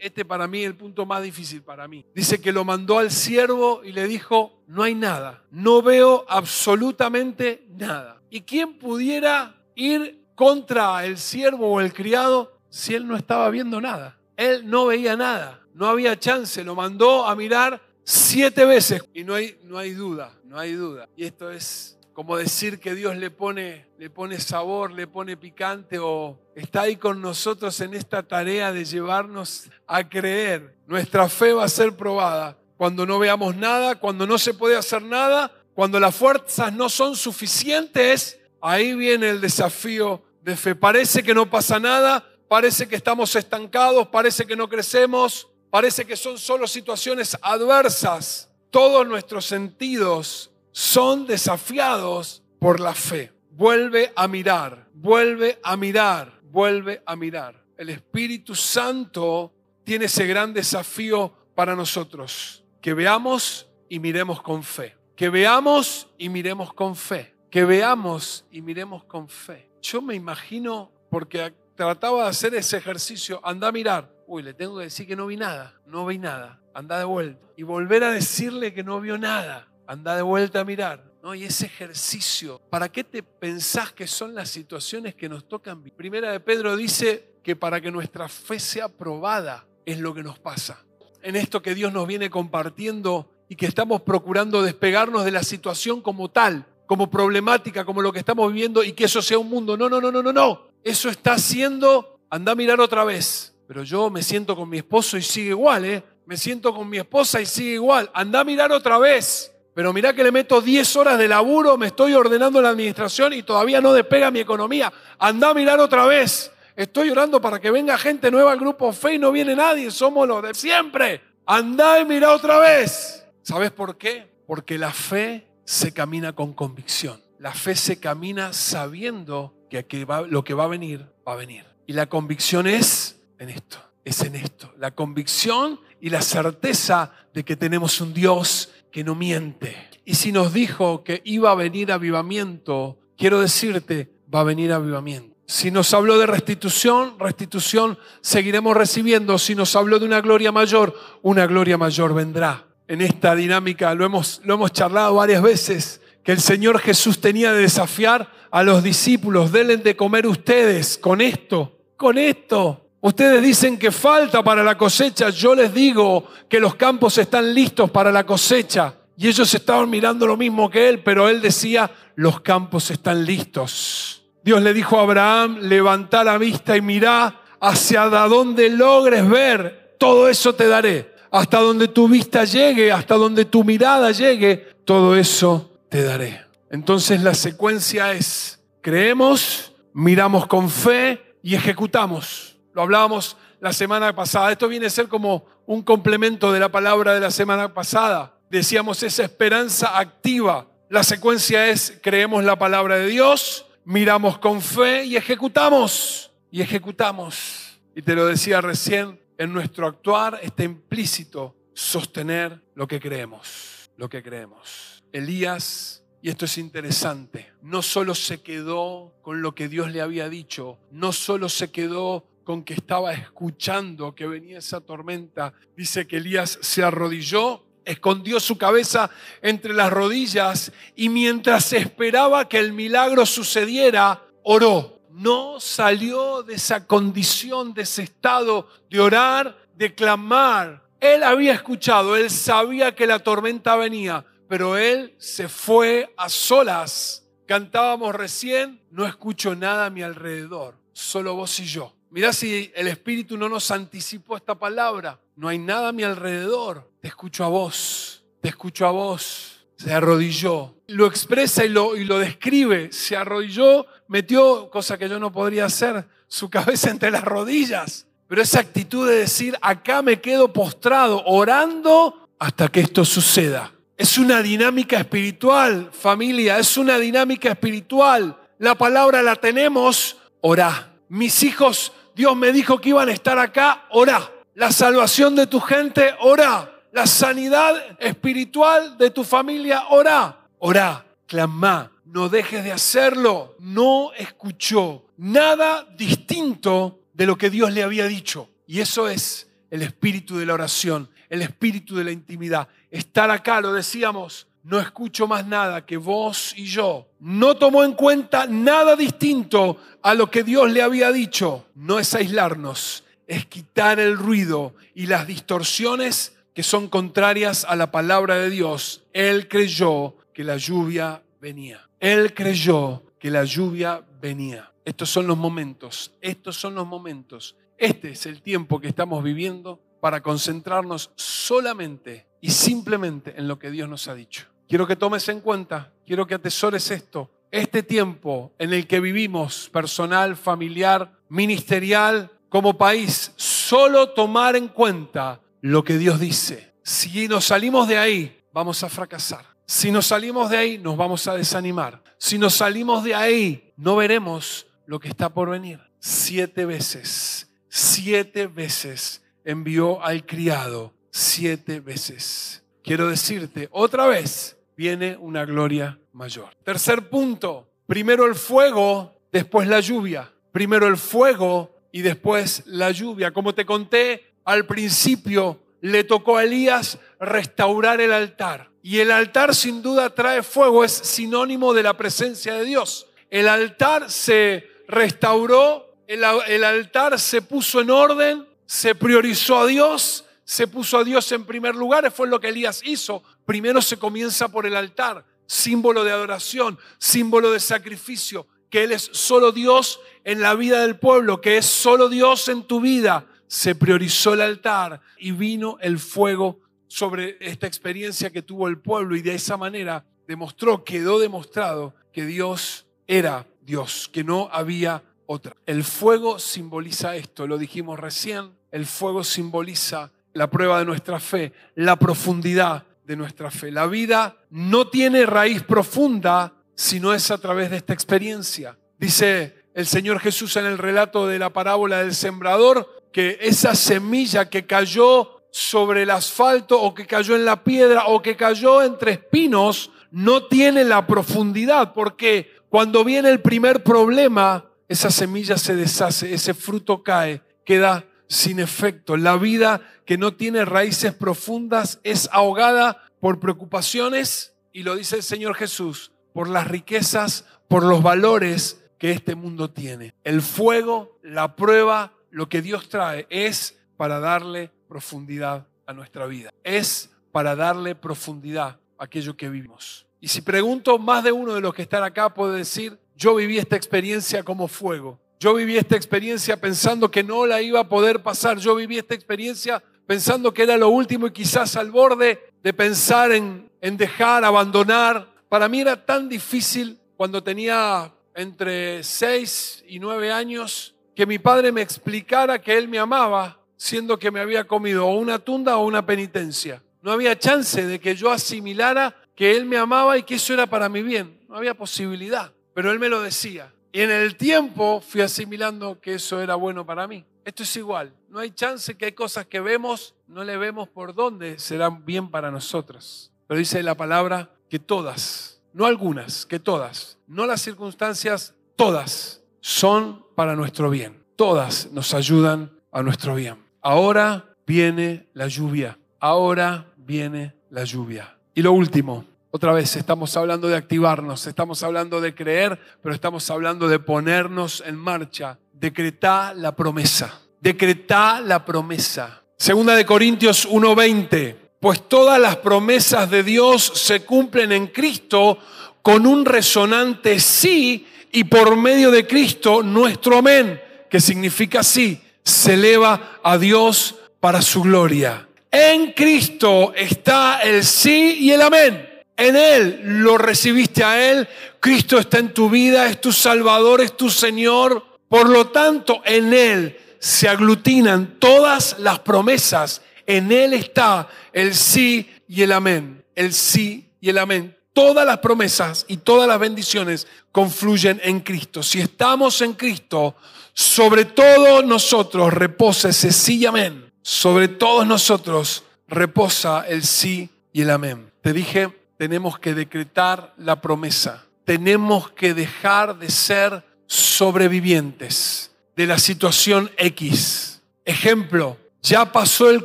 este 0.00 0.24
para 0.24 0.46
mí 0.46 0.60
es 0.60 0.66
el 0.66 0.76
punto 0.76 1.06
más 1.06 1.22
difícil 1.22 1.62
para 1.62 1.86
mí. 1.88 2.04
Dice 2.14 2.40
que 2.40 2.52
lo 2.52 2.64
mandó 2.64 2.98
al 2.98 3.10
siervo 3.10 3.82
y 3.84 3.92
le 3.92 4.06
dijo, 4.06 4.62
no 4.66 4.82
hay 4.82 4.94
nada, 4.94 5.44
no 5.50 5.82
veo 5.82 6.24
absolutamente 6.28 7.66
nada. 7.76 8.20
¿Y 8.30 8.42
quién 8.42 8.78
pudiera 8.78 9.54
ir 9.74 10.24
contra 10.34 11.04
el 11.04 11.18
siervo 11.18 11.72
o 11.72 11.80
el 11.80 11.92
criado 11.92 12.58
si 12.68 12.94
él 12.94 13.06
no 13.06 13.16
estaba 13.16 13.50
viendo 13.50 13.80
nada? 13.80 14.18
Él 14.36 14.68
no 14.68 14.86
veía 14.86 15.16
nada, 15.16 15.60
no 15.74 15.86
había 15.86 16.18
chance, 16.18 16.64
lo 16.64 16.74
mandó 16.74 17.26
a 17.26 17.36
mirar 17.36 17.80
siete 18.04 18.64
veces 18.64 19.02
y 19.12 19.24
no 19.24 19.34
hay, 19.34 19.58
no 19.64 19.78
hay 19.78 19.92
duda, 19.92 20.32
no 20.44 20.58
hay 20.58 20.72
duda. 20.72 21.08
Y 21.16 21.24
esto 21.24 21.50
es 21.50 21.98
como 22.20 22.36
decir 22.36 22.80
que 22.80 22.94
Dios 22.94 23.16
le 23.16 23.30
pone, 23.30 23.86
le 23.96 24.10
pone 24.10 24.38
sabor, 24.38 24.92
le 24.92 25.06
pone 25.06 25.38
picante 25.38 25.98
o 25.98 26.38
está 26.54 26.82
ahí 26.82 26.96
con 26.96 27.22
nosotros 27.22 27.80
en 27.80 27.94
esta 27.94 28.22
tarea 28.22 28.74
de 28.74 28.84
llevarnos 28.84 29.70
a 29.86 30.06
creer. 30.06 30.76
Nuestra 30.86 31.30
fe 31.30 31.54
va 31.54 31.64
a 31.64 31.68
ser 31.70 31.96
probada 31.96 32.58
cuando 32.76 33.06
no 33.06 33.18
veamos 33.18 33.56
nada, 33.56 33.94
cuando 33.94 34.26
no 34.26 34.36
se 34.36 34.52
puede 34.52 34.76
hacer 34.76 35.00
nada, 35.00 35.50
cuando 35.72 35.98
las 35.98 36.14
fuerzas 36.14 36.74
no 36.74 36.90
son 36.90 37.16
suficientes. 37.16 38.38
Ahí 38.60 38.94
viene 38.94 39.30
el 39.30 39.40
desafío 39.40 40.22
de 40.42 40.56
fe. 40.56 40.74
Parece 40.74 41.22
que 41.22 41.32
no 41.32 41.48
pasa 41.48 41.80
nada, 41.80 42.22
parece 42.48 42.86
que 42.86 42.96
estamos 42.96 43.34
estancados, 43.34 44.08
parece 44.08 44.44
que 44.44 44.56
no 44.56 44.68
crecemos, 44.68 45.48
parece 45.70 46.04
que 46.04 46.18
son 46.18 46.36
solo 46.36 46.68
situaciones 46.68 47.34
adversas. 47.40 48.50
Todos 48.70 49.08
nuestros 49.08 49.46
sentidos 49.46 50.49
son 50.72 51.26
desafiados 51.26 52.42
por 52.58 52.80
la 52.80 52.94
fe. 52.94 53.32
Vuelve 53.50 54.12
a 54.16 54.28
mirar, 54.28 54.88
vuelve 54.94 55.58
a 55.62 55.76
mirar, 55.76 56.40
vuelve 56.50 57.02
a 57.06 57.16
mirar. 57.16 57.64
El 57.76 57.90
Espíritu 57.90 58.54
Santo 58.54 59.52
tiene 59.84 60.04
ese 60.04 60.26
gran 60.26 60.52
desafío 60.52 61.32
para 61.54 61.74
nosotros, 61.74 62.64
que 62.80 62.94
veamos 62.94 63.68
y 63.88 63.98
miremos 63.98 64.40
con 64.40 64.62
fe, 64.62 64.96
que 65.16 65.28
veamos 65.28 66.08
y 66.16 66.28
miremos 66.28 66.72
con 66.72 66.94
fe, 66.96 67.34
que 67.50 67.64
veamos 67.64 68.46
y 68.50 68.62
miremos 68.62 69.04
con 69.04 69.28
fe. 69.28 69.70
Yo 69.82 70.00
me 70.00 70.14
imagino, 70.14 70.92
porque 71.10 71.52
trataba 71.74 72.24
de 72.24 72.28
hacer 72.28 72.54
ese 72.54 72.76
ejercicio, 72.76 73.40
anda 73.42 73.68
a 73.68 73.72
mirar, 73.72 74.10
uy, 74.26 74.42
le 74.42 74.54
tengo 74.54 74.78
que 74.78 74.84
decir 74.84 75.06
que 75.06 75.16
no 75.16 75.26
vi 75.26 75.36
nada, 75.36 75.80
no 75.86 76.06
vi 76.06 76.18
nada, 76.18 76.60
anda 76.74 76.98
de 76.98 77.04
vuelta, 77.04 77.46
y 77.56 77.62
volver 77.62 78.04
a 78.04 78.12
decirle 78.12 78.72
que 78.72 78.84
no 78.84 79.00
vio 79.00 79.18
nada, 79.18 79.69
anda 79.90 80.14
de 80.14 80.22
vuelta 80.22 80.60
a 80.60 80.64
mirar. 80.64 81.02
¿no? 81.20 81.34
Y 81.34 81.42
ese 81.42 81.66
ejercicio, 81.66 82.60
¿para 82.70 82.88
qué 82.88 83.02
te 83.02 83.24
pensás 83.24 83.92
que 83.92 84.06
son 84.06 84.36
las 84.36 84.48
situaciones 84.48 85.16
que 85.16 85.28
nos 85.28 85.48
tocan? 85.48 85.82
Primera 85.82 86.30
de 86.30 86.38
Pedro 86.38 86.76
dice 86.76 87.34
que 87.42 87.56
para 87.56 87.80
que 87.80 87.90
nuestra 87.90 88.28
fe 88.28 88.60
sea 88.60 88.88
probada 88.88 89.66
es 89.84 89.98
lo 89.98 90.14
que 90.14 90.22
nos 90.22 90.38
pasa. 90.38 90.84
En 91.22 91.34
esto 91.34 91.60
que 91.60 91.74
Dios 91.74 91.92
nos 91.92 92.06
viene 92.06 92.30
compartiendo 92.30 93.28
y 93.48 93.56
que 93.56 93.66
estamos 93.66 94.02
procurando 94.02 94.62
despegarnos 94.62 95.24
de 95.24 95.32
la 95.32 95.42
situación 95.42 96.00
como 96.02 96.30
tal, 96.30 96.66
como 96.86 97.10
problemática, 97.10 97.84
como 97.84 98.00
lo 98.00 98.12
que 98.12 98.20
estamos 98.20 98.52
viviendo 98.52 98.84
y 98.84 98.92
que 98.92 99.06
eso 99.06 99.20
sea 99.20 99.38
un 99.38 99.50
mundo. 99.50 99.76
No, 99.76 99.88
no, 99.88 100.00
no, 100.00 100.12
no, 100.12 100.22
no, 100.22 100.32
no. 100.32 100.68
Eso 100.84 101.08
está 101.08 101.32
haciendo, 101.32 102.20
anda 102.30 102.52
a 102.52 102.54
mirar 102.54 102.80
otra 102.80 103.02
vez. 103.02 103.56
Pero 103.66 103.82
yo 103.82 104.08
me 104.08 104.22
siento 104.22 104.54
con 104.54 104.68
mi 104.68 104.76
esposo 104.78 105.16
y 105.16 105.22
sigue 105.22 105.50
igual, 105.50 105.84
¿eh? 105.84 106.04
Me 106.26 106.36
siento 106.36 106.72
con 106.72 106.88
mi 106.88 106.98
esposa 106.98 107.40
y 107.40 107.46
sigue 107.46 107.74
igual. 107.74 108.08
Anda 108.14 108.40
a 108.40 108.44
mirar 108.44 108.70
otra 108.70 108.96
vez. 108.96 109.49
Pero 109.74 109.92
mirá 109.92 110.12
que 110.12 110.24
le 110.24 110.32
meto 110.32 110.60
10 110.60 110.96
horas 110.96 111.18
de 111.18 111.28
laburo, 111.28 111.76
me 111.76 111.88
estoy 111.88 112.14
ordenando 112.14 112.60
la 112.60 112.70
administración 112.70 113.32
y 113.32 113.42
todavía 113.42 113.80
no 113.80 113.92
despega 113.92 114.30
mi 114.30 114.40
economía. 114.40 114.92
Anda 115.18 115.50
a 115.50 115.54
mirar 115.54 115.78
otra 115.80 116.06
vez. 116.06 116.50
Estoy 116.76 117.10
orando 117.10 117.40
para 117.40 117.60
que 117.60 117.70
venga 117.70 117.96
gente 117.98 118.30
nueva 118.30 118.52
al 118.52 118.58
grupo 118.58 118.92
Fe 118.92 119.14
y 119.14 119.18
no 119.18 119.32
viene 119.32 119.54
nadie, 119.54 119.90
somos 119.90 120.26
los 120.26 120.42
de 120.42 120.54
siempre. 120.54 121.20
Anda 121.46 122.00
y 122.00 122.04
mira 122.04 122.32
otra 122.32 122.58
vez. 122.58 123.26
¿Sabes 123.42 123.70
por 123.70 123.96
qué? 123.96 124.28
Porque 124.46 124.78
la 124.78 124.92
fe 124.92 125.46
se 125.64 125.92
camina 125.92 126.32
con 126.32 126.52
convicción. 126.52 127.20
La 127.38 127.52
fe 127.52 127.74
se 127.74 127.98
camina 127.98 128.52
sabiendo 128.52 129.54
que 129.68 129.84
lo 130.28 130.44
que 130.44 130.54
va 130.54 130.64
a 130.64 130.68
venir, 130.68 131.06
va 131.26 131.32
a 131.32 131.36
venir. 131.36 131.64
Y 131.86 131.92
la 131.92 132.06
convicción 132.06 132.66
es 132.66 133.20
en 133.38 133.50
esto, 133.50 133.78
es 134.04 134.22
en 134.22 134.36
esto. 134.36 134.72
La 134.78 134.92
convicción 134.92 135.80
y 136.00 136.10
la 136.10 136.22
certeza 136.22 137.12
de 137.34 137.44
que 137.44 137.56
tenemos 137.56 138.00
un 138.00 138.14
Dios 138.14 138.70
que 138.90 139.04
no 139.04 139.14
miente. 139.14 139.76
Y 140.04 140.14
si 140.14 140.32
nos 140.32 140.52
dijo 140.52 141.04
que 141.04 141.22
iba 141.24 141.50
a 141.50 141.54
venir 141.54 141.92
avivamiento, 141.92 142.98
quiero 143.16 143.40
decirte, 143.40 144.10
va 144.32 144.40
a 144.40 144.44
venir 144.44 144.72
avivamiento. 144.72 145.36
Si 145.46 145.70
nos 145.70 145.92
habló 145.94 146.16
de 146.18 146.26
restitución, 146.26 147.18
restitución 147.18 147.98
seguiremos 148.20 148.76
recibiendo. 148.76 149.36
Si 149.36 149.54
nos 149.56 149.74
habló 149.74 149.98
de 149.98 150.06
una 150.06 150.20
gloria 150.20 150.52
mayor, 150.52 150.94
una 151.22 151.46
gloria 151.46 151.76
mayor 151.76 152.14
vendrá. 152.14 152.66
En 152.86 153.00
esta 153.00 153.34
dinámica 153.34 153.94
lo 153.94 154.04
hemos, 154.04 154.40
lo 154.44 154.54
hemos 154.54 154.72
charlado 154.72 155.14
varias 155.14 155.42
veces, 155.42 156.00
que 156.22 156.32
el 156.32 156.40
Señor 156.40 156.78
Jesús 156.78 157.20
tenía 157.20 157.52
de 157.52 157.62
desafiar 157.62 158.30
a 158.50 158.62
los 158.62 158.82
discípulos, 158.82 159.52
denle 159.52 159.76
de 159.78 159.96
comer 159.96 160.26
ustedes 160.26 160.98
con 160.98 161.20
esto, 161.20 161.78
con 161.96 162.18
esto. 162.18 162.89
Ustedes 163.02 163.42
dicen 163.42 163.78
que 163.78 163.90
falta 163.90 164.42
para 164.42 164.62
la 164.62 164.76
cosecha, 164.76 165.30
yo 165.30 165.54
les 165.54 165.72
digo 165.72 166.28
que 166.48 166.60
los 166.60 166.74
campos 166.74 167.16
están 167.16 167.54
listos 167.54 167.90
para 167.90 168.12
la 168.12 168.24
cosecha. 168.24 168.94
Y 169.16 169.28
ellos 169.28 169.52
estaban 169.54 169.88
mirando 169.88 170.26
lo 170.26 170.36
mismo 170.36 170.70
que 170.70 170.88
él, 170.88 171.02
pero 171.02 171.28
él 171.28 171.40
decía, 171.40 171.90
los 172.14 172.40
campos 172.40 172.90
están 172.90 173.24
listos. 173.24 174.22
Dios 174.42 174.62
le 174.62 174.72
dijo 174.72 174.98
a 174.98 175.02
Abraham, 175.02 175.58
levanta 175.62 176.24
la 176.24 176.38
vista 176.38 176.76
y 176.76 176.80
mira 176.80 177.40
hacia 177.60 178.04
donde 178.06 178.70
logres 178.70 179.28
ver, 179.28 179.96
todo 179.98 180.28
eso 180.28 180.54
te 180.54 180.66
daré. 180.66 181.14
Hasta 181.30 181.60
donde 181.60 181.88
tu 181.88 182.08
vista 182.08 182.44
llegue, 182.44 182.90
hasta 182.90 183.14
donde 183.14 183.44
tu 183.44 183.62
mirada 183.62 184.10
llegue, 184.10 184.74
todo 184.84 185.14
eso 185.16 185.70
te 185.88 186.02
daré. 186.02 186.42
Entonces 186.70 187.22
la 187.22 187.34
secuencia 187.34 188.12
es, 188.12 188.60
creemos, 188.80 189.72
miramos 189.92 190.46
con 190.46 190.70
fe 190.70 191.36
y 191.42 191.54
ejecutamos. 191.54 192.56
Lo 192.72 192.82
hablábamos 192.82 193.36
la 193.60 193.72
semana 193.72 194.14
pasada. 194.14 194.52
Esto 194.52 194.68
viene 194.68 194.86
a 194.86 194.90
ser 194.90 195.08
como 195.08 195.44
un 195.66 195.82
complemento 195.82 196.52
de 196.52 196.60
la 196.60 196.70
palabra 196.70 197.14
de 197.14 197.20
la 197.20 197.30
semana 197.30 197.74
pasada. 197.74 198.34
Decíamos 198.48 199.02
esa 199.02 199.24
esperanza 199.24 199.98
activa. 199.98 200.66
La 200.88 201.02
secuencia 201.02 201.68
es 201.68 201.98
creemos 202.02 202.44
la 202.44 202.58
palabra 202.58 202.96
de 202.96 203.06
Dios, 203.06 203.66
miramos 203.84 204.38
con 204.38 204.60
fe 204.60 205.04
y 205.04 205.16
ejecutamos. 205.16 206.30
Y 206.50 206.62
ejecutamos. 206.62 207.80
Y 207.94 208.02
te 208.02 208.14
lo 208.14 208.26
decía 208.26 208.60
recién, 208.60 209.20
en 209.38 209.52
nuestro 209.52 209.86
actuar 209.86 210.40
está 210.42 210.64
implícito 210.64 211.56
sostener 211.74 212.60
lo 212.74 212.86
que 212.86 213.00
creemos. 213.00 213.90
Lo 213.96 214.08
que 214.08 214.22
creemos. 214.22 215.02
Elías 215.12 216.00
y 216.22 216.28
esto 216.28 216.44
es 216.44 216.58
interesante. 216.58 217.52
No 217.62 217.82
solo 217.82 218.14
se 218.14 218.42
quedó 218.42 219.14
con 219.22 219.42
lo 219.42 219.54
que 219.54 219.68
Dios 219.68 219.90
le 219.90 220.00
había 220.00 220.28
dicho, 220.28 220.78
no 220.90 221.12
solo 221.12 221.48
se 221.48 221.70
quedó 221.70 222.26
con 222.44 222.64
que 222.64 222.74
estaba 222.74 223.12
escuchando 223.12 224.14
que 224.14 224.26
venía 224.26 224.58
esa 224.58 224.80
tormenta. 224.80 225.52
Dice 225.76 226.06
que 226.06 226.18
Elías 226.18 226.58
se 226.62 226.82
arrodilló, 226.82 227.64
escondió 227.84 228.40
su 228.40 228.58
cabeza 228.58 229.10
entre 229.42 229.74
las 229.74 229.92
rodillas 229.92 230.72
y 230.96 231.08
mientras 231.08 231.72
esperaba 231.72 232.48
que 232.48 232.58
el 232.58 232.72
milagro 232.72 233.26
sucediera, 233.26 234.22
oró. 234.42 235.00
No 235.10 235.60
salió 235.60 236.42
de 236.42 236.54
esa 236.54 236.86
condición, 236.86 237.74
de 237.74 237.82
ese 237.82 238.04
estado 238.04 238.68
de 238.88 239.00
orar, 239.00 239.56
de 239.74 239.94
clamar. 239.94 240.88
Él 241.00 241.22
había 241.22 241.52
escuchado, 241.52 242.16
él 242.16 242.30
sabía 242.30 242.94
que 242.94 243.06
la 243.06 243.18
tormenta 243.18 243.76
venía, 243.76 244.24
pero 244.48 244.76
él 244.76 245.14
se 245.18 245.48
fue 245.48 246.12
a 246.16 246.28
solas. 246.28 247.26
Cantábamos 247.46 248.14
recién, 248.14 248.80
no 248.90 249.06
escucho 249.06 249.54
nada 249.54 249.86
a 249.86 249.90
mi 249.90 250.02
alrededor, 250.02 250.76
solo 250.92 251.34
vos 251.34 251.58
y 251.60 251.66
yo. 251.66 251.99
Mirá 252.10 252.32
si 252.32 252.72
el 252.74 252.88
Espíritu 252.88 253.36
no 253.36 253.48
nos 253.48 253.70
anticipó 253.70 254.36
esta 254.36 254.56
palabra. 254.56 255.20
No 255.36 255.48
hay 255.48 255.58
nada 255.58 255.88
a 255.88 255.92
mi 255.92 256.02
alrededor. 256.02 256.90
Te 257.00 257.08
escucho 257.08 257.44
a 257.44 257.48
vos, 257.48 258.24
te 258.40 258.48
escucho 258.48 258.86
a 258.86 258.90
vos. 258.90 259.66
Se 259.76 259.92
arrodilló. 259.92 260.74
Lo 260.88 261.06
expresa 261.06 261.64
y 261.64 261.68
lo, 261.68 261.96
y 261.96 262.04
lo 262.04 262.18
describe. 262.18 262.92
Se 262.92 263.16
arrodilló, 263.16 263.86
metió, 264.08 264.68
cosa 264.70 264.98
que 264.98 265.08
yo 265.08 265.18
no 265.18 265.32
podría 265.32 265.66
hacer, 265.66 266.06
su 266.26 266.50
cabeza 266.50 266.90
entre 266.90 267.10
las 267.10 267.24
rodillas. 267.24 268.06
Pero 268.26 268.42
esa 268.42 268.60
actitud 268.60 269.08
de 269.08 269.16
decir, 269.16 269.56
acá 269.62 270.02
me 270.02 270.20
quedo 270.20 270.52
postrado, 270.52 271.22
orando 271.24 272.28
hasta 272.38 272.68
que 272.68 272.80
esto 272.80 273.04
suceda. 273.04 273.72
Es 273.96 274.18
una 274.18 274.42
dinámica 274.42 274.98
espiritual, 274.98 275.90
familia, 275.92 276.58
es 276.58 276.76
una 276.76 276.98
dinámica 276.98 277.50
espiritual. 277.50 278.36
La 278.58 278.74
palabra 278.74 279.22
la 279.22 279.36
tenemos, 279.36 280.16
orá. 280.40 280.94
Mis 281.08 281.42
hijos 281.42 281.92
Dios 282.20 282.36
me 282.36 282.52
dijo 282.52 282.78
que 282.78 282.90
iban 282.90 283.08
a 283.08 283.12
estar 283.12 283.38
acá, 283.38 283.86
orá. 283.88 284.30
La 284.54 284.70
salvación 284.72 285.34
de 285.34 285.46
tu 285.46 285.58
gente, 285.58 286.14
orá. 286.20 286.70
La 286.92 287.06
sanidad 287.06 287.96
espiritual 287.98 288.98
de 288.98 289.08
tu 289.08 289.24
familia, 289.24 289.84
orá. 289.88 290.46
Orá, 290.58 291.06
clamá, 291.26 291.90
no 292.04 292.28
dejes 292.28 292.62
de 292.62 292.72
hacerlo. 292.72 293.56
No 293.58 294.12
escuchó 294.12 295.06
nada 295.16 295.86
distinto 295.96 297.00
de 297.14 297.24
lo 297.24 297.38
que 297.38 297.48
Dios 297.48 297.72
le 297.72 297.82
había 297.82 298.04
dicho. 298.06 298.50
Y 298.66 298.80
eso 298.80 299.08
es 299.08 299.48
el 299.70 299.80
espíritu 299.80 300.36
de 300.36 300.44
la 300.44 300.52
oración, 300.52 301.08
el 301.30 301.40
espíritu 301.40 301.96
de 301.96 302.04
la 302.04 302.12
intimidad. 302.12 302.68
Estar 302.90 303.30
acá, 303.30 303.62
lo 303.62 303.72
decíamos, 303.72 304.46
no 304.62 304.78
escucho 304.78 305.26
más 305.26 305.46
nada 305.46 305.86
que 305.86 305.96
vos 305.96 306.52
y 306.54 306.66
yo. 306.66 307.09
No 307.20 307.56
tomó 307.56 307.84
en 307.84 307.92
cuenta 307.92 308.46
nada 308.46 308.96
distinto 308.96 309.76
a 310.02 310.14
lo 310.14 310.30
que 310.30 310.42
Dios 310.42 310.70
le 310.72 310.82
había 310.82 311.12
dicho. 311.12 311.66
No 311.74 311.98
es 311.98 312.14
aislarnos, 312.14 313.04
es 313.26 313.44
quitar 313.46 314.00
el 314.00 314.16
ruido 314.16 314.74
y 314.94 315.06
las 315.06 315.26
distorsiones 315.26 316.36
que 316.54 316.62
son 316.62 316.88
contrarias 316.88 317.64
a 317.64 317.76
la 317.76 317.90
palabra 317.90 318.36
de 318.36 318.50
Dios. 318.50 319.02
Él 319.12 319.48
creyó 319.48 320.16
que 320.32 320.44
la 320.44 320.56
lluvia 320.56 321.22
venía. 321.40 321.88
Él 322.00 322.32
creyó 322.34 323.02
que 323.18 323.30
la 323.30 323.44
lluvia 323.44 324.02
venía. 324.20 324.72
Estos 324.84 325.10
son 325.10 325.26
los 325.26 325.36
momentos, 325.36 326.12
estos 326.22 326.56
son 326.56 326.74
los 326.74 326.86
momentos. 326.86 327.54
Este 327.76 328.10
es 328.10 328.26
el 328.26 328.42
tiempo 328.42 328.80
que 328.80 328.88
estamos 328.88 329.22
viviendo 329.22 329.78
para 330.00 330.22
concentrarnos 330.22 331.10
solamente 331.14 332.26
y 332.40 332.50
simplemente 332.50 333.34
en 333.36 333.46
lo 333.46 333.58
que 333.58 333.70
Dios 333.70 333.88
nos 333.88 334.08
ha 334.08 334.14
dicho. 334.14 334.46
Quiero 334.70 334.86
que 334.86 334.94
tomes 334.94 335.28
en 335.28 335.40
cuenta, 335.40 335.92
quiero 336.06 336.28
que 336.28 336.36
atesores 336.36 336.92
esto. 336.92 337.28
Este 337.50 337.82
tiempo 337.82 338.52
en 338.56 338.72
el 338.72 338.86
que 338.86 339.00
vivimos, 339.00 339.68
personal, 339.68 340.36
familiar, 340.36 341.18
ministerial, 341.28 342.30
como 342.48 342.78
país, 342.78 343.32
solo 343.34 344.10
tomar 344.10 344.54
en 344.54 344.68
cuenta 344.68 345.40
lo 345.60 345.82
que 345.82 345.98
Dios 345.98 346.20
dice. 346.20 346.72
Si 346.84 347.26
nos 347.26 347.46
salimos 347.46 347.88
de 347.88 347.98
ahí, 347.98 348.44
vamos 348.52 348.84
a 348.84 348.88
fracasar. 348.88 349.44
Si 349.66 349.90
nos 349.90 350.06
salimos 350.06 350.48
de 350.48 350.58
ahí, 350.58 350.78
nos 350.78 350.96
vamos 350.96 351.26
a 351.26 351.34
desanimar. 351.34 352.04
Si 352.16 352.38
nos 352.38 352.54
salimos 352.54 353.02
de 353.02 353.16
ahí, 353.16 353.72
no 353.76 353.96
veremos 353.96 354.68
lo 354.86 355.00
que 355.00 355.08
está 355.08 355.30
por 355.30 355.50
venir. 355.50 355.80
Siete 355.98 356.64
veces, 356.64 357.50
siete 357.68 358.46
veces 358.46 359.24
envió 359.44 360.00
al 360.00 360.24
criado 360.24 360.94
siete 361.10 361.80
veces. 361.80 362.62
Quiero 362.84 363.08
decirte, 363.08 363.68
otra 363.72 364.06
vez 364.06 364.56
viene 364.80 365.14
una 365.20 365.44
gloria 365.44 365.98
mayor. 366.14 366.54
Tercer 366.64 367.10
punto, 367.10 367.68
primero 367.86 368.24
el 368.24 368.34
fuego, 368.34 369.14
después 369.30 369.68
la 369.68 369.80
lluvia. 369.80 370.32
Primero 370.52 370.86
el 370.86 370.96
fuego 370.96 371.76
y 371.92 372.00
después 372.00 372.62
la 372.64 372.90
lluvia. 372.90 373.30
Como 373.30 373.54
te 373.54 373.66
conté 373.66 374.32
al 374.42 374.64
principio, 374.64 375.60
le 375.82 376.02
tocó 376.04 376.38
a 376.38 376.44
Elías 376.44 376.98
restaurar 377.20 378.00
el 378.00 378.10
altar. 378.10 378.70
Y 378.82 379.00
el 379.00 379.10
altar 379.10 379.54
sin 379.54 379.82
duda 379.82 380.14
trae 380.14 380.42
fuego, 380.42 380.82
es 380.82 380.92
sinónimo 380.92 381.74
de 381.74 381.82
la 381.82 381.98
presencia 381.98 382.54
de 382.54 382.64
Dios. 382.64 383.06
El 383.28 383.48
altar 383.48 384.10
se 384.10 384.66
restauró, 384.88 385.94
el, 386.06 386.24
el 386.48 386.64
altar 386.64 387.20
se 387.20 387.42
puso 387.42 387.82
en 387.82 387.90
orden, 387.90 388.48
se 388.64 388.94
priorizó 388.94 389.58
a 389.58 389.66
Dios, 389.66 390.24
se 390.50 390.66
puso 390.66 390.98
a 390.98 391.04
Dios 391.04 391.30
en 391.30 391.44
primer 391.44 391.76
lugar, 391.76 392.10
fue 392.10 392.26
lo 392.26 392.40
que 392.40 392.48
Elías 392.48 392.82
hizo. 392.84 393.22
Primero 393.46 393.80
se 393.80 393.98
comienza 393.98 394.48
por 394.48 394.66
el 394.66 394.74
altar, 394.74 395.24
símbolo 395.46 396.02
de 396.02 396.10
adoración, 396.10 396.76
símbolo 396.98 397.52
de 397.52 397.60
sacrificio, 397.60 398.48
que 398.68 398.82
Él 398.82 398.90
es 398.90 399.10
solo 399.12 399.52
Dios 399.52 400.00
en 400.24 400.40
la 400.40 400.56
vida 400.56 400.80
del 400.80 400.98
pueblo, 400.98 401.40
que 401.40 401.56
es 401.56 401.66
solo 401.66 402.08
Dios 402.08 402.48
en 402.48 402.64
tu 402.64 402.80
vida. 402.80 403.26
Se 403.46 403.76
priorizó 403.76 404.34
el 404.34 404.40
altar 404.40 405.00
y 405.18 405.30
vino 405.30 405.78
el 405.82 406.00
fuego 406.00 406.58
sobre 406.88 407.36
esta 407.38 407.68
experiencia 407.68 408.30
que 408.30 408.42
tuvo 408.42 408.66
el 408.66 408.80
pueblo 408.80 409.14
y 409.14 409.22
de 409.22 409.36
esa 409.36 409.56
manera 409.56 410.04
demostró, 410.26 410.82
quedó 410.82 411.20
demostrado 411.20 411.94
que 412.12 412.26
Dios 412.26 412.86
era 413.06 413.46
Dios, 413.60 414.10
que 414.12 414.24
no 414.24 414.48
había 414.50 415.04
otra. 415.26 415.56
El 415.64 415.84
fuego 415.84 416.40
simboliza 416.40 417.14
esto, 417.14 417.46
lo 417.46 417.56
dijimos 417.56 418.00
recién, 418.00 418.50
el 418.72 418.84
fuego 418.86 419.22
simboliza 419.22 420.10
la 420.32 420.48
prueba 420.50 420.78
de 420.78 420.84
nuestra 420.84 421.20
fe, 421.20 421.52
la 421.74 421.96
profundidad 421.96 422.84
de 423.04 423.16
nuestra 423.16 423.50
fe. 423.50 423.70
La 423.70 423.86
vida 423.86 424.36
no 424.50 424.88
tiene 424.88 425.26
raíz 425.26 425.62
profunda 425.62 426.54
si 426.74 427.00
no 427.00 427.12
es 427.12 427.30
a 427.30 427.38
través 427.38 427.70
de 427.70 427.78
esta 427.78 427.92
experiencia. 427.92 428.78
Dice 428.98 429.64
el 429.74 429.86
Señor 429.86 430.20
Jesús 430.20 430.56
en 430.56 430.66
el 430.66 430.78
relato 430.78 431.26
de 431.26 431.38
la 431.38 431.50
parábola 431.50 431.98
del 431.98 432.14
sembrador 432.14 433.02
que 433.12 433.38
esa 433.40 433.74
semilla 433.74 434.48
que 434.48 434.66
cayó 434.66 435.42
sobre 435.52 436.02
el 436.02 436.10
asfalto 436.10 436.80
o 436.80 436.94
que 436.94 437.06
cayó 437.06 437.34
en 437.34 437.44
la 437.44 437.64
piedra 437.64 438.06
o 438.06 438.22
que 438.22 438.36
cayó 438.36 438.82
entre 438.82 439.12
espinos 439.12 439.90
no 440.10 440.44
tiene 440.46 440.84
la 440.84 441.06
profundidad 441.06 441.92
porque 441.92 442.52
cuando 442.68 443.04
viene 443.04 443.30
el 443.30 443.40
primer 443.40 443.82
problema, 443.82 444.70
esa 444.88 445.10
semilla 445.10 445.58
se 445.58 445.74
deshace, 445.74 446.32
ese 446.32 446.54
fruto 446.54 447.02
cae, 447.02 447.42
queda 447.64 448.04
sin 448.30 448.60
efecto. 448.60 449.16
La 449.16 449.36
vida 449.36 449.82
que 450.06 450.16
no 450.16 450.34
tiene 450.34 450.64
raíces 450.64 451.12
profundas 451.12 452.00
es 452.04 452.30
ahogada 452.32 453.02
por 453.20 453.40
preocupaciones, 453.40 454.54
y 454.72 454.84
lo 454.84 454.94
dice 454.94 455.16
el 455.16 455.22
Señor 455.22 455.56
Jesús, 455.56 456.12
por 456.32 456.48
las 456.48 456.68
riquezas, 456.68 457.44
por 457.68 457.82
los 457.82 458.02
valores 458.02 458.82
que 458.98 459.10
este 459.10 459.34
mundo 459.34 459.70
tiene. 459.70 460.14
El 460.22 460.42
fuego, 460.42 461.18
la 461.22 461.56
prueba, 461.56 462.12
lo 462.30 462.48
que 462.48 462.62
Dios 462.62 462.88
trae 462.88 463.26
es 463.30 463.78
para 463.96 464.20
darle 464.20 464.70
profundidad 464.88 465.66
a 465.86 465.92
nuestra 465.92 466.26
vida. 466.26 466.50
Es 466.62 467.10
para 467.32 467.56
darle 467.56 467.96
profundidad 467.96 468.78
a 468.96 469.04
aquello 469.04 469.36
que 469.36 469.48
vivimos. 469.48 470.06
Y 470.20 470.28
si 470.28 470.40
pregunto, 470.40 470.98
más 470.98 471.24
de 471.24 471.32
uno 471.32 471.54
de 471.54 471.60
los 471.60 471.74
que 471.74 471.82
están 471.82 472.04
acá 472.04 472.32
puede 472.32 472.58
decir, 472.58 472.98
yo 473.16 473.34
viví 473.34 473.58
esta 473.58 473.76
experiencia 473.76 474.44
como 474.44 474.68
fuego. 474.68 475.18
Yo 475.42 475.54
viví 475.54 475.78
esta 475.78 475.96
experiencia 475.96 476.60
pensando 476.60 477.10
que 477.10 477.24
no 477.24 477.46
la 477.46 477.62
iba 477.62 477.80
a 477.80 477.88
poder 477.88 478.22
pasar. 478.22 478.58
Yo 478.58 478.74
viví 478.74 478.98
esta 478.98 479.14
experiencia 479.14 479.82
pensando 480.06 480.52
que 480.52 480.64
era 480.64 480.76
lo 480.76 480.90
último 480.90 481.28
y 481.28 481.30
quizás 481.30 481.76
al 481.76 481.90
borde 481.90 482.50
de 482.62 482.74
pensar 482.74 483.32
en, 483.32 483.70
en 483.80 483.96
dejar, 483.96 484.44
abandonar. 484.44 485.32
Para 485.48 485.66
mí 485.66 485.80
era 485.80 486.04
tan 486.04 486.28
difícil 486.28 487.00
cuando 487.16 487.42
tenía 487.42 488.12
entre 488.34 489.02
6 489.02 489.84
y 489.88 489.98
9 489.98 490.30
años 490.30 490.94
que 491.16 491.24
mi 491.24 491.38
padre 491.38 491.72
me 491.72 491.80
explicara 491.80 492.60
que 492.60 492.76
él 492.76 492.86
me 492.86 492.98
amaba, 492.98 493.60
siendo 493.78 494.18
que 494.18 494.30
me 494.30 494.40
había 494.40 494.64
comido 494.64 495.06
o 495.06 495.16
una 495.16 495.38
tunda 495.38 495.78
o 495.78 495.86
una 495.86 496.04
penitencia. 496.04 496.82
No 497.00 497.12
había 497.12 497.38
chance 497.38 497.86
de 497.86 497.98
que 497.98 498.14
yo 498.14 498.30
asimilara 498.30 499.16
que 499.34 499.56
él 499.56 499.64
me 499.64 499.78
amaba 499.78 500.18
y 500.18 500.22
que 500.22 500.34
eso 500.34 500.52
era 500.52 500.66
para 500.66 500.90
mi 500.90 501.02
bien. 501.02 501.40
No 501.48 501.56
había 501.56 501.72
posibilidad, 501.72 502.52
pero 502.74 502.92
él 502.92 502.98
me 502.98 503.08
lo 503.08 503.22
decía. 503.22 503.72
Y 503.92 504.00
en 504.02 504.10
el 504.10 504.36
tiempo 504.36 505.00
fui 505.00 505.20
asimilando 505.20 506.00
que 506.00 506.14
eso 506.14 506.40
era 506.40 506.54
bueno 506.54 506.86
para 506.86 507.08
mí. 507.08 507.24
Esto 507.44 507.64
es 507.64 507.76
igual. 507.76 508.14
No 508.28 508.38
hay 508.38 508.52
chance 508.52 508.96
que 508.96 509.06
hay 509.06 509.12
cosas 509.12 509.46
que 509.46 509.60
vemos, 509.60 510.14
no 510.28 510.44
le 510.44 510.56
vemos 510.56 510.88
por 510.88 511.14
dónde 511.14 511.58
serán 511.58 512.04
bien 512.04 512.30
para 512.30 512.50
nosotros. 512.50 513.32
Pero 513.48 513.58
dice 513.58 513.82
la 513.82 513.96
palabra 513.96 514.54
que 514.68 514.78
todas, 514.78 515.60
no 515.72 515.86
algunas, 515.86 516.46
que 516.46 516.60
todas, 516.60 517.18
no 517.26 517.46
las 517.46 517.62
circunstancias, 517.62 518.54
todas 518.76 519.42
son 519.60 520.24
para 520.36 520.54
nuestro 520.54 520.90
bien. 520.90 521.24
Todas 521.34 521.90
nos 521.90 522.14
ayudan 522.14 522.70
a 522.92 523.02
nuestro 523.02 523.34
bien. 523.34 523.56
Ahora 523.82 524.54
viene 524.66 525.28
la 525.32 525.48
lluvia. 525.48 525.98
Ahora 526.20 526.92
viene 526.96 527.56
la 527.70 527.84
lluvia. 527.84 528.38
Y 528.54 528.62
lo 528.62 528.72
último, 528.72 529.24
otra 529.52 529.72
vez 529.72 529.96
estamos 529.96 530.36
hablando 530.36 530.68
de 530.68 530.76
activarnos, 530.76 531.46
estamos 531.46 531.82
hablando 531.82 532.20
de 532.20 532.34
creer, 532.34 532.78
pero 533.02 533.14
estamos 533.14 533.50
hablando 533.50 533.88
de 533.88 533.98
ponernos 533.98 534.82
en 534.86 534.96
marcha. 534.96 535.58
Decretá 535.72 536.54
la 536.54 536.76
promesa. 536.76 537.40
Decretá 537.60 538.40
la 538.40 538.64
promesa. 538.64 539.42
Segunda 539.56 539.94
de 539.94 540.06
Corintios 540.06 540.66
1:20. 540.66 541.56
pues 541.80 542.08
todas 542.08 542.38
las 542.38 542.56
promesas 542.56 543.30
de 543.30 543.42
Dios 543.42 543.90
se 543.94 544.20
cumplen 544.26 544.70
en 544.70 544.88
Cristo 544.88 545.58
con 546.02 546.26
un 546.26 546.44
resonante 546.44 547.40
sí 547.40 548.06
y 548.32 548.44
por 548.44 548.76
medio 548.76 549.10
de 549.10 549.26
Cristo 549.26 549.82
nuestro 549.82 550.36
amén, 550.36 550.78
que 551.08 551.20
significa 551.20 551.82
sí, 551.82 552.20
se 552.44 552.74
eleva 552.74 553.40
a 553.42 553.56
Dios 553.56 554.14
para 554.40 554.60
su 554.60 554.82
gloria. 554.82 555.48
En 555.70 556.12
Cristo 556.12 556.92
está 556.94 557.60
el 557.62 557.82
sí 557.82 558.36
y 558.40 558.50
el 558.50 558.60
amén. 558.60 559.09
En 559.40 559.56
Él 559.56 560.00
lo 560.04 560.36
recibiste 560.36 561.02
a 561.02 561.30
Él. 561.30 561.48
Cristo 561.80 562.18
está 562.18 562.38
en 562.38 562.52
tu 562.52 562.68
vida, 562.68 563.06
es 563.06 563.22
tu 563.22 563.32
Salvador, 563.32 564.02
es 564.02 564.14
tu 564.14 564.28
Señor. 564.28 565.02
Por 565.30 565.48
lo 565.48 565.68
tanto, 565.68 566.20
en 566.26 566.52
Él 566.52 566.98
se 567.18 567.48
aglutinan 567.48 568.36
todas 568.38 568.96
las 568.98 569.20
promesas. 569.20 570.02
En 570.26 570.52
Él 570.52 570.74
está 570.74 571.26
el 571.54 571.74
sí 571.74 572.28
y 572.48 572.60
el 572.60 572.72
amén. 572.72 573.24
El 573.34 573.54
sí 573.54 574.10
y 574.20 574.28
el 574.28 574.36
amén. 574.36 574.76
Todas 574.92 575.24
las 575.24 575.38
promesas 575.38 576.04
y 576.06 576.18
todas 576.18 576.46
las 576.46 576.58
bendiciones 576.58 577.26
confluyen 577.50 578.20
en 578.22 578.40
Cristo. 578.40 578.82
Si 578.82 579.00
estamos 579.00 579.62
en 579.62 579.72
Cristo, 579.72 580.36
sobre 580.74 581.24
todos 581.24 581.82
nosotros 581.86 582.52
reposa 582.52 583.08
ese 583.08 583.32
sí 583.32 583.56
y 583.56 583.64
amén. 583.64 584.12
Sobre 584.20 584.68
todos 584.68 585.06
nosotros 585.06 585.84
reposa 586.08 586.84
el 586.86 587.04
sí 587.04 587.48
y 587.72 587.80
el 587.80 587.90
amén. 587.90 588.30
Te 588.42 588.52
dije, 588.52 588.99
tenemos 589.20 589.58
que 589.58 589.74
decretar 589.74 590.54
la 590.56 590.80
promesa. 590.80 591.44
Tenemos 591.66 592.30
que 592.30 592.54
dejar 592.54 593.18
de 593.18 593.28
ser 593.30 593.84
sobrevivientes 594.06 595.72
de 595.94 596.06
la 596.06 596.18
situación 596.18 596.90
X. 596.96 597.82
Ejemplo, 598.06 598.78
ya 599.02 599.30
pasó 599.30 599.68
el 599.68 599.84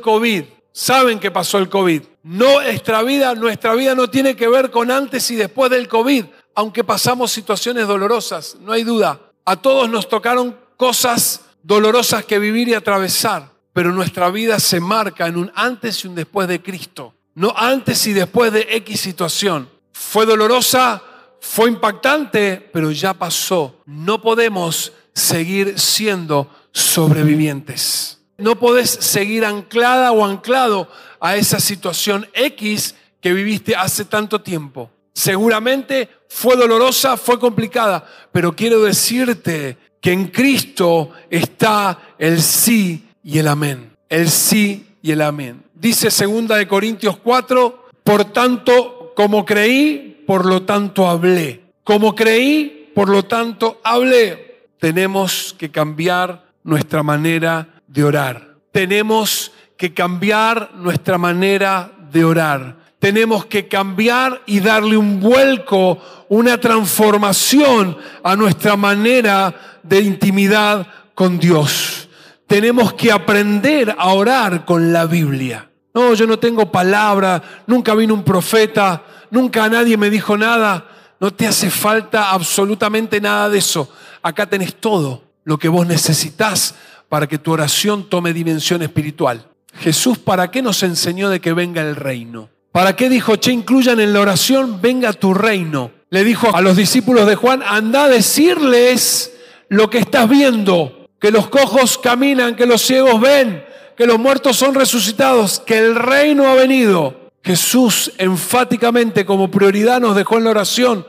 COVID. 0.00 0.44
Saben 0.72 1.18
que 1.18 1.30
pasó 1.30 1.58
el 1.58 1.68
COVID. 1.68 2.02
No, 2.22 2.62
nuestra 2.62 3.02
vida, 3.02 3.34
nuestra 3.34 3.74
vida 3.74 3.94
no 3.94 4.08
tiene 4.08 4.34
que 4.34 4.48
ver 4.48 4.70
con 4.70 4.90
antes 4.90 5.30
y 5.30 5.36
después 5.36 5.70
del 5.70 5.86
COVID, 5.86 6.24
aunque 6.54 6.82
pasamos 6.82 7.30
situaciones 7.30 7.86
dolorosas, 7.86 8.56
no 8.62 8.72
hay 8.72 8.84
duda. 8.84 9.20
A 9.44 9.56
todos 9.56 9.90
nos 9.90 10.08
tocaron 10.08 10.56
cosas 10.78 11.42
dolorosas 11.62 12.24
que 12.24 12.38
vivir 12.38 12.68
y 12.68 12.74
atravesar, 12.74 13.50
pero 13.74 13.92
nuestra 13.92 14.30
vida 14.30 14.58
se 14.60 14.80
marca 14.80 15.26
en 15.26 15.36
un 15.36 15.52
antes 15.54 16.02
y 16.02 16.08
un 16.08 16.14
después 16.14 16.48
de 16.48 16.62
Cristo, 16.62 17.12
no 17.36 17.52
antes 17.54 18.06
y 18.06 18.14
después 18.14 18.52
de 18.52 18.66
X 18.70 19.00
situación. 19.00 19.68
Fue 19.92 20.26
dolorosa, 20.26 21.02
fue 21.40 21.68
impactante, 21.68 22.68
pero 22.72 22.90
ya 22.90 23.14
pasó. 23.14 23.82
No 23.84 24.20
podemos 24.20 24.92
seguir 25.12 25.78
siendo 25.78 26.50
sobrevivientes. 26.72 28.18
No 28.38 28.58
podés 28.58 28.90
seguir 28.90 29.44
anclada 29.44 30.12
o 30.12 30.24
anclado 30.24 30.88
a 31.20 31.36
esa 31.36 31.60
situación 31.60 32.26
X 32.32 32.94
que 33.20 33.34
viviste 33.34 33.76
hace 33.76 34.06
tanto 34.06 34.40
tiempo. 34.40 34.90
Seguramente 35.12 36.08
fue 36.28 36.56
dolorosa, 36.56 37.18
fue 37.18 37.38
complicada, 37.38 38.06
pero 38.32 38.56
quiero 38.56 38.82
decirte 38.82 39.76
que 40.00 40.12
en 40.12 40.28
Cristo 40.28 41.10
está 41.28 42.14
el 42.18 42.40
sí 42.40 43.06
y 43.22 43.38
el 43.38 43.48
amén. 43.48 43.94
El 44.08 44.30
sí 44.30 44.85
y 45.06 45.12
el 45.12 45.22
amén. 45.22 45.62
Dice 45.72 46.10
segunda 46.10 46.56
de 46.56 46.66
Corintios 46.66 47.16
4, 47.18 47.90
por 48.02 48.24
tanto, 48.24 49.12
como 49.14 49.44
creí, 49.44 50.24
por 50.26 50.44
lo 50.44 50.62
tanto 50.62 51.08
hablé. 51.08 51.62
Como 51.84 52.16
creí, 52.16 52.90
por 52.92 53.08
lo 53.08 53.24
tanto 53.24 53.80
hablé. 53.84 54.64
Tenemos 54.80 55.54
que 55.56 55.70
cambiar 55.70 56.46
nuestra 56.64 57.04
manera 57.04 57.68
de 57.86 58.02
orar. 58.02 58.56
Tenemos 58.72 59.52
que 59.76 59.94
cambiar 59.94 60.72
nuestra 60.74 61.18
manera 61.18 61.92
de 62.10 62.24
orar. 62.24 62.76
Tenemos 62.98 63.46
que 63.46 63.68
cambiar 63.68 64.42
y 64.44 64.58
darle 64.58 64.96
un 64.96 65.20
vuelco, 65.20 65.98
una 66.28 66.58
transformación 66.58 67.96
a 68.24 68.34
nuestra 68.34 68.74
manera 68.74 69.78
de 69.84 70.00
intimidad 70.00 70.84
con 71.14 71.38
Dios. 71.38 72.05
Tenemos 72.46 72.92
que 72.94 73.10
aprender 73.10 73.94
a 73.98 74.12
orar 74.12 74.64
con 74.64 74.92
la 74.92 75.06
Biblia. 75.06 75.70
No, 75.94 76.14
yo 76.14 76.26
no 76.26 76.38
tengo 76.38 76.70
palabra, 76.70 77.42
nunca 77.66 77.94
vino 77.94 78.14
un 78.14 78.22
profeta, 78.22 79.02
nunca 79.30 79.68
nadie 79.68 79.96
me 79.96 80.10
dijo 80.10 80.36
nada. 80.36 80.86
No 81.18 81.32
te 81.32 81.46
hace 81.46 81.70
falta 81.70 82.30
absolutamente 82.30 83.20
nada 83.20 83.48
de 83.48 83.58
eso. 83.58 83.90
Acá 84.22 84.46
tenés 84.46 84.74
todo 84.74 85.22
lo 85.44 85.58
que 85.58 85.68
vos 85.68 85.86
necesitas 85.86 86.74
para 87.08 87.26
que 87.26 87.38
tu 87.38 87.52
oración 87.52 88.08
tome 88.08 88.32
dimensión 88.32 88.82
espiritual. 88.82 89.48
Jesús, 89.78 90.18
¿para 90.18 90.50
qué 90.50 90.62
nos 90.62 90.82
enseñó 90.82 91.30
de 91.30 91.40
que 91.40 91.52
venga 91.52 91.82
el 91.82 91.96
reino? 91.96 92.50
¿Para 92.72 92.94
qué 92.94 93.08
dijo, 93.08 93.36
che, 93.36 93.52
incluyan 93.52 94.00
en 94.00 94.12
la 94.12 94.20
oración, 94.20 94.80
venga 94.82 95.12
tu 95.12 95.32
reino? 95.32 95.92
Le 96.10 96.24
dijo 96.24 96.54
a 96.54 96.60
los 96.60 96.76
discípulos 96.76 97.26
de 97.26 97.34
Juan, 97.34 97.62
anda 97.66 98.04
a 98.04 98.08
decirles 98.08 99.32
lo 99.68 99.88
que 99.88 99.98
estás 99.98 100.28
viendo, 100.28 100.95
que 101.18 101.30
los 101.30 101.48
cojos 101.48 101.98
caminan, 101.98 102.56
que 102.56 102.66
los 102.66 102.82
ciegos 102.82 103.20
ven, 103.20 103.64
que 103.96 104.06
los 104.06 104.18
muertos 104.18 104.56
son 104.56 104.74
resucitados, 104.74 105.60
que 105.60 105.78
el 105.78 105.94
reino 105.94 106.48
ha 106.48 106.54
venido. 106.54 107.30
Jesús 107.42 108.12
enfáticamente 108.18 109.24
como 109.24 109.50
prioridad 109.50 110.00
nos 110.00 110.16
dejó 110.16 110.38
en 110.38 110.44
la 110.44 110.50
oración, 110.50 111.06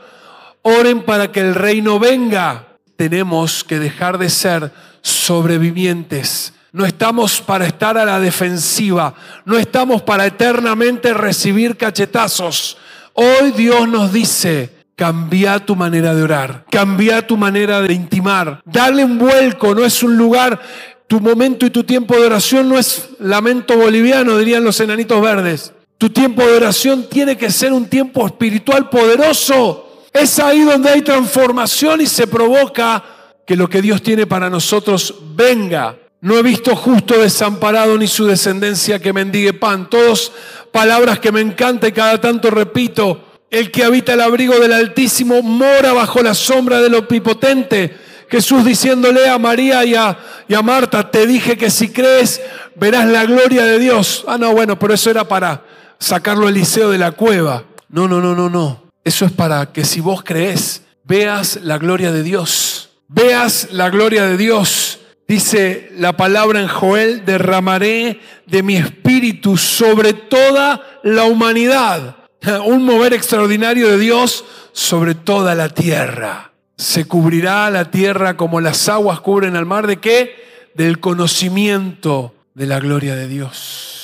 oren 0.62 1.02
para 1.02 1.32
que 1.32 1.40
el 1.40 1.54
reino 1.54 1.98
venga. 1.98 2.76
Tenemos 2.96 3.64
que 3.64 3.78
dejar 3.78 4.18
de 4.18 4.30
ser 4.30 4.72
sobrevivientes. 5.02 6.52
No 6.72 6.84
estamos 6.84 7.40
para 7.40 7.66
estar 7.66 7.96
a 7.96 8.04
la 8.04 8.20
defensiva, 8.20 9.14
no 9.44 9.58
estamos 9.58 10.02
para 10.02 10.26
eternamente 10.26 11.14
recibir 11.14 11.76
cachetazos. 11.76 12.76
Hoy 13.14 13.52
Dios 13.52 13.88
nos 13.88 14.12
dice, 14.12 14.77
cambia 14.98 15.64
tu 15.64 15.76
manera 15.76 16.12
de 16.12 16.24
orar, 16.24 16.64
cambia 16.68 17.24
tu 17.24 17.36
manera 17.36 17.80
de 17.80 17.94
intimar, 17.94 18.60
dale 18.64 19.04
un 19.04 19.16
vuelco, 19.16 19.72
no 19.72 19.84
es 19.84 20.02
un 20.02 20.16
lugar, 20.16 20.60
tu 21.06 21.20
momento 21.20 21.64
y 21.64 21.70
tu 21.70 21.84
tiempo 21.84 22.16
de 22.16 22.26
oración 22.26 22.68
no 22.68 22.76
es 22.76 23.10
lamento 23.20 23.76
boliviano, 23.76 24.36
dirían 24.36 24.64
los 24.64 24.80
enanitos 24.80 25.22
verdes. 25.22 25.72
Tu 25.98 26.10
tiempo 26.10 26.42
de 26.42 26.56
oración 26.56 27.06
tiene 27.08 27.36
que 27.36 27.50
ser 27.50 27.72
un 27.72 27.86
tiempo 27.86 28.26
espiritual 28.26 28.90
poderoso. 28.90 30.04
Es 30.12 30.40
ahí 30.40 30.62
donde 30.62 30.90
hay 30.90 31.02
transformación 31.02 32.00
y 32.00 32.06
se 32.06 32.26
provoca 32.26 33.04
que 33.46 33.54
lo 33.54 33.68
que 33.68 33.80
Dios 33.80 34.02
tiene 34.02 34.26
para 34.26 34.50
nosotros 34.50 35.14
venga. 35.36 35.96
No 36.20 36.36
he 36.36 36.42
visto 36.42 36.74
justo 36.74 37.18
desamparado 37.18 37.96
ni 37.96 38.08
su 38.08 38.26
descendencia 38.26 38.98
que 38.98 39.12
mendigue 39.12 39.52
pan. 39.52 39.88
Todos 39.88 40.32
palabras 40.72 41.20
que 41.20 41.30
me 41.30 41.40
encantan 41.40 41.90
y 41.90 41.92
cada 41.92 42.20
tanto 42.20 42.50
repito. 42.50 43.27
El 43.50 43.70
que 43.70 43.84
habita 43.84 44.12
el 44.12 44.20
abrigo 44.20 44.58
del 44.58 44.72
Altísimo 44.72 45.42
mora 45.42 45.92
bajo 45.92 46.22
la 46.22 46.34
sombra 46.34 46.80
del 46.80 46.94
Omnipotente. 46.94 47.96
Jesús 48.30 48.64
diciéndole 48.64 49.26
a 49.28 49.38
María 49.38 49.84
y 49.86 49.94
a, 49.94 50.18
y 50.46 50.54
a 50.54 50.60
Marta, 50.60 51.10
te 51.10 51.26
dije 51.26 51.56
que 51.56 51.70
si 51.70 51.88
crees 51.88 52.42
verás 52.74 53.06
la 53.06 53.24
gloria 53.24 53.64
de 53.64 53.78
Dios. 53.78 54.24
Ah, 54.28 54.36
no, 54.36 54.52
bueno, 54.52 54.78
pero 54.78 54.92
eso 54.92 55.10
era 55.10 55.26
para 55.26 55.64
sacarlo 55.98 56.48
Eliseo 56.48 56.90
de 56.90 56.98
la 56.98 57.12
cueva. 57.12 57.64
No, 57.88 58.06
no, 58.06 58.20
no, 58.20 58.34
no, 58.34 58.50
no. 58.50 58.82
Eso 59.02 59.24
es 59.24 59.32
para 59.32 59.72
que 59.72 59.84
si 59.84 60.00
vos 60.00 60.22
crees, 60.22 60.82
veas 61.04 61.60
la 61.62 61.78
gloria 61.78 62.12
de 62.12 62.22
Dios. 62.22 62.90
Veas 63.08 63.68
la 63.72 63.88
gloria 63.88 64.26
de 64.26 64.36
Dios. 64.36 65.00
Dice 65.26 65.90
la 65.96 66.14
palabra 66.18 66.60
en 66.60 66.68
Joel, 66.68 67.24
derramaré 67.24 68.20
de 68.44 68.62
mi 68.62 68.76
espíritu 68.76 69.56
sobre 69.56 70.12
toda 70.12 71.00
la 71.02 71.24
humanidad. 71.24 72.17
Un 72.66 72.84
mover 72.84 73.12
extraordinario 73.12 73.88
de 73.88 73.98
Dios 73.98 74.44
sobre 74.72 75.14
toda 75.14 75.54
la 75.54 75.68
tierra. 75.68 76.52
Se 76.76 77.06
cubrirá 77.06 77.68
la 77.70 77.90
tierra 77.90 78.36
como 78.36 78.60
las 78.60 78.88
aguas 78.88 79.20
cubren 79.20 79.56
al 79.56 79.66
mar. 79.66 79.86
¿De 79.86 79.96
qué? 79.96 80.70
Del 80.74 81.00
conocimiento 81.00 82.34
de 82.54 82.66
la 82.66 82.78
gloria 82.78 83.16
de 83.16 83.28
Dios 83.28 83.98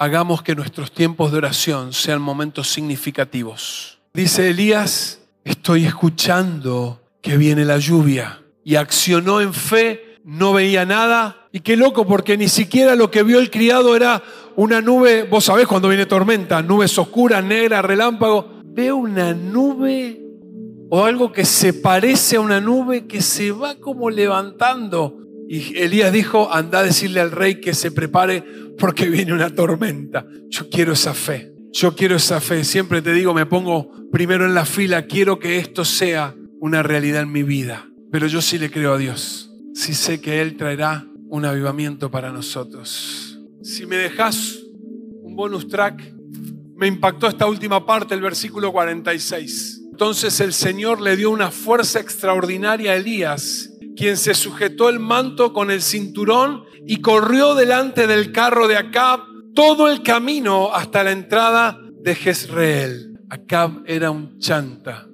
hagamos 0.00 0.42
que 0.42 0.54
nuestros 0.54 0.92
tiempos 0.92 1.30
de 1.30 1.36
oración 1.36 1.92
sean 1.92 2.22
momentos 2.22 2.70
significativos. 2.70 3.98
Dice 4.14 4.48
Elías, 4.48 5.20
estoy 5.44 5.84
escuchando 5.84 7.02
que 7.20 7.36
viene 7.36 7.66
la 7.66 7.76
lluvia. 7.76 8.40
Y 8.64 8.76
accionó 8.76 9.42
en 9.42 9.52
fe, 9.52 10.18
no 10.24 10.54
veía 10.54 10.86
nada. 10.86 11.48
Y 11.52 11.60
qué 11.60 11.76
loco, 11.76 12.06
porque 12.06 12.38
ni 12.38 12.48
siquiera 12.48 12.94
lo 12.94 13.10
que 13.10 13.22
vio 13.22 13.38
el 13.40 13.50
criado 13.50 13.94
era 13.94 14.22
una 14.56 14.80
nube, 14.80 15.24
vos 15.24 15.44
sabés 15.44 15.66
cuando 15.66 15.88
viene 15.88 16.06
tormenta, 16.06 16.62
nubes 16.62 16.96
oscuras, 16.98 17.44
negras, 17.44 17.84
relámpago. 17.84 18.60
Ve 18.64 18.92
una 18.92 19.34
nube 19.34 20.20
o 20.90 21.04
algo 21.04 21.32
que 21.32 21.44
se 21.44 21.72
parece 21.72 22.36
a 22.36 22.40
una 22.40 22.60
nube 22.60 23.06
que 23.06 23.20
se 23.22 23.52
va 23.52 23.76
como 23.76 24.10
levantando. 24.10 25.18
Y 25.48 25.76
Elías 25.78 26.12
dijo, 26.12 26.52
anda 26.52 26.80
a 26.80 26.82
decirle 26.82 27.20
al 27.20 27.30
rey 27.30 27.60
que 27.60 27.74
se 27.74 27.90
prepare 27.90 28.44
porque 28.78 29.08
viene 29.08 29.32
una 29.32 29.54
tormenta. 29.54 30.26
Yo 30.48 30.68
quiero 30.68 30.92
esa 30.92 31.14
fe. 31.14 31.52
Yo 31.72 31.94
quiero 31.94 32.16
esa 32.16 32.40
fe. 32.40 32.64
Siempre 32.64 33.02
te 33.02 33.12
digo, 33.12 33.34
me 33.34 33.46
pongo 33.46 33.90
primero 34.12 34.44
en 34.44 34.54
la 34.54 34.64
fila. 34.64 35.06
Quiero 35.06 35.38
que 35.38 35.58
esto 35.58 35.84
sea 35.84 36.34
una 36.60 36.82
realidad 36.82 37.22
en 37.22 37.32
mi 37.32 37.42
vida. 37.42 37.88
Pero 38.10 38.26
yo 38.26 38.40
sí 38.40 38.58
le 38.58 38.70
creo 38.70 38.94
a 38.94 38.98
Dios. 38.98 39.52
Sí 39.74 39.94
sé 39.94 40.20
que 40.20 40.40
Él 40.40 40.56
traerá 40.56 41.06
un 41.28 41.44
avivamiento 41.44 42.10
para 42.10 42.32
nosotros. 42.32 43.19
Si 43.62 43.84
me 43.84 43.96
dejas 43.96 44.58
un 45.22 45.36
bonus 45.36 45.68
track, 45.68 46.14
me 46.76 46.86
impactó 46.86 47.28
esta 47.28 47.46
última 47.46 47.84
parte, 47.84 48.14
el 48.14 48.22
versículo 48.22 48.72
46. 48.72 49.82
Entonces 49.90 50.40
el 50.40 50.54
Señor 50.54 51.02
le 51.02 51.14
dio 51.16 51.30
una 51.30 51.50
fuerza 51.50 52.00
extraordinaria 52.00 52.92
a 52.92 52.96
Elías, 52.96 53.70
quien 53.96 54.16
se 54.16 54.32
sujetó 54.32 54.88
el 54.88 54.98
manto 54.98 55.52
con 55.52 55.70
el 55.70 55.82
cinturón 55.82 56.64
y 56.86 57.02
corrió 57.02 57.54
delante 57.54 58.06
del 58.06 58.32
carro 58.32 58.66
de 58.66 58.78
Acab 58.78 59.20
todo 59.54 59.90
el 59.90 60.02
camino 60.02 60.74
hasta 60.74 61.04
la 61.04 61.10
entrada 61.10 61.78
de 62.00 62.14
Jezreel. 62.14 63.20
Acab 63.28 63.82
era 63.84 64.10
un 64.10 64.38
chanta. 64.38 65.06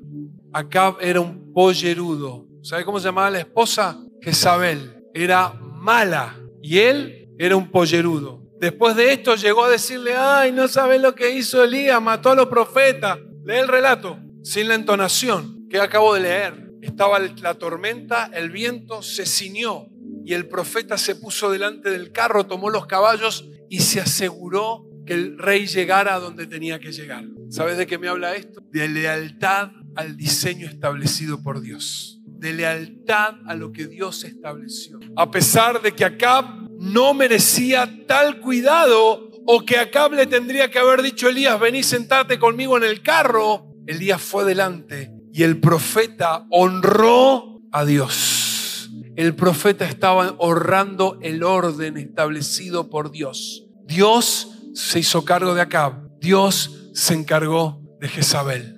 Acab 0.53 0.99
era 1.01 1.21
un 1.21 1.53
pollerudo. 1.53 2.47
¿Sabe 2.63 2.85
cómo 2.85 3.01
se 3.01 3.07
llamaba 3.07 3.31
la 3.31 3.41
esposa? 3.41 3.99
Jezabel. 4.23 5.03
Era 5.13 5.53
mala 5.53 6.39
y 6.63 6.79
él 6.79 7.26
era 7.39 7.57
un 7.57 7.71
pollerudo. 7.71 8.43
Después 8.59 8.97
de 8.97 9.13
esto 9.13 9.35
llegó 9.35 9.65
a 9.65 9.71
decirle, 9.71 10.15
ay, 10.17 10.53
no 10.53 10.67
sabes 10.69 11.01
lo 11.01 11.15
que 11.15 11.31
hizo 11.31 11.63
Elías, 11.63 12.01
mató 12.01 12.31
a 12.31 12.35
los 12.35 12.47
profetas. 12.47 13.19
Lee 13.45 13.57
el 13.57 13.69
relato, 13.69 14.19
sin 14.43 14.69
la 14.69 14.75
entonación 14.75 15.69
que 15.69 15.79
acabo 15.79 16.15
de 16.15 16.21
leer. 16.21 16.73
Estaba 16.81 17.19
la 17.19 17.55
tormenta, 17.55 18.31
el 18.33 18.51
viento 18.51 19.03
se 19.03 19.27
ciñó 19.27 19.89
y 20.25 20.35
el 20.35 20.49
profeta 20.49 20.97
se 20.97 21.17
puso 21.17 21.51
delante 21.51 21.91
del 21.91 22.13
carro, 22.13 22.47
tomó 22.47 22.71
los 22.71 22.87
caballos 22.87 23.49
y 23.69 23.81
se 23.81 24.01
aseguró 24.01 24.87
que 25.05 25.15
el 25.15 25.39
rey 25.39 25.67
llegara 25.67 26.15
a 26.15 26.19
donde 26.19 26.47
tenía 26.47 26.79
que 26.79 26.93
llegar. 26.93 27.25
¿Sabes 27.51 27.77
de 27.77 27.87
qué 27.87 27.99
me 27.99 28.09
habla 28.09 28.35
esto? 28.35 28.61
De 28.71 28.89
lealtad 28.89 29.71
al 29.95 30.17
diseño 30.17 30.67
establecido 30.67 31.43
por 31.43 31.61
Dios. 31.61 32.21
De 32.25 32.53
lealtad 32.53 33.35
a 33.47 33.55
lo 33.55 33.73
que 33.73 33.87
Dios 33.87 34.25
estableció. 34.25 34.99
A 35.17 35.31
pesar 35.31 35.81
de 35.81 35.93
que 35.93 36.05
Acab 36.05 36.66
no 36.79 37.15
merecía 37.15 38.07
tal 38.07 38.41
cuidado 38.41 39.31
o 39.47 39.65
que 39.65 39.79
Acab 39.79 40.13
le 40.13 40.27
tendría 40.27 40.71
que 40.71 40.79
haber 40.79 41.03
dicho 41.03 41.29
Elías, 41.29 41.59
vení 41.59 41.83
sentarte 41.83 42.39
conmigo 42.39 42.77
en 42.77 42.85
el 42.85 43.03
carro, 43.03 43.69
Elías 43.87 44.21
fue 44.21 44.45
delante 44.45 45.13
y 45.33 45.43
el 45.45 45.61
profeta 45.61 46.47
honró 46.51 47.61
a 47.71 47.85
Dios. 47.85 48.91
El 49.17 49.35
profeta 49.35 49.85
estaba 49.85 50.35
honrando 50.39 51.19
el 51.23 51.43
orden 51.43 51.97
establecido 51.97 52.91
por 52.91 53.11
Dios. 53.11 53.67
Dios 53.85 54.49
se 54.75 54.99
hizo 54.99 55.25
cargo 55.25 55.55
de 55.55 55.63
Acab. 55.63 56.19
Dios 56.21 56.91
se 56.93 57.15
encargó 57.15 57.81
de 58.01 58.09
Jezabel. 58.09 58.77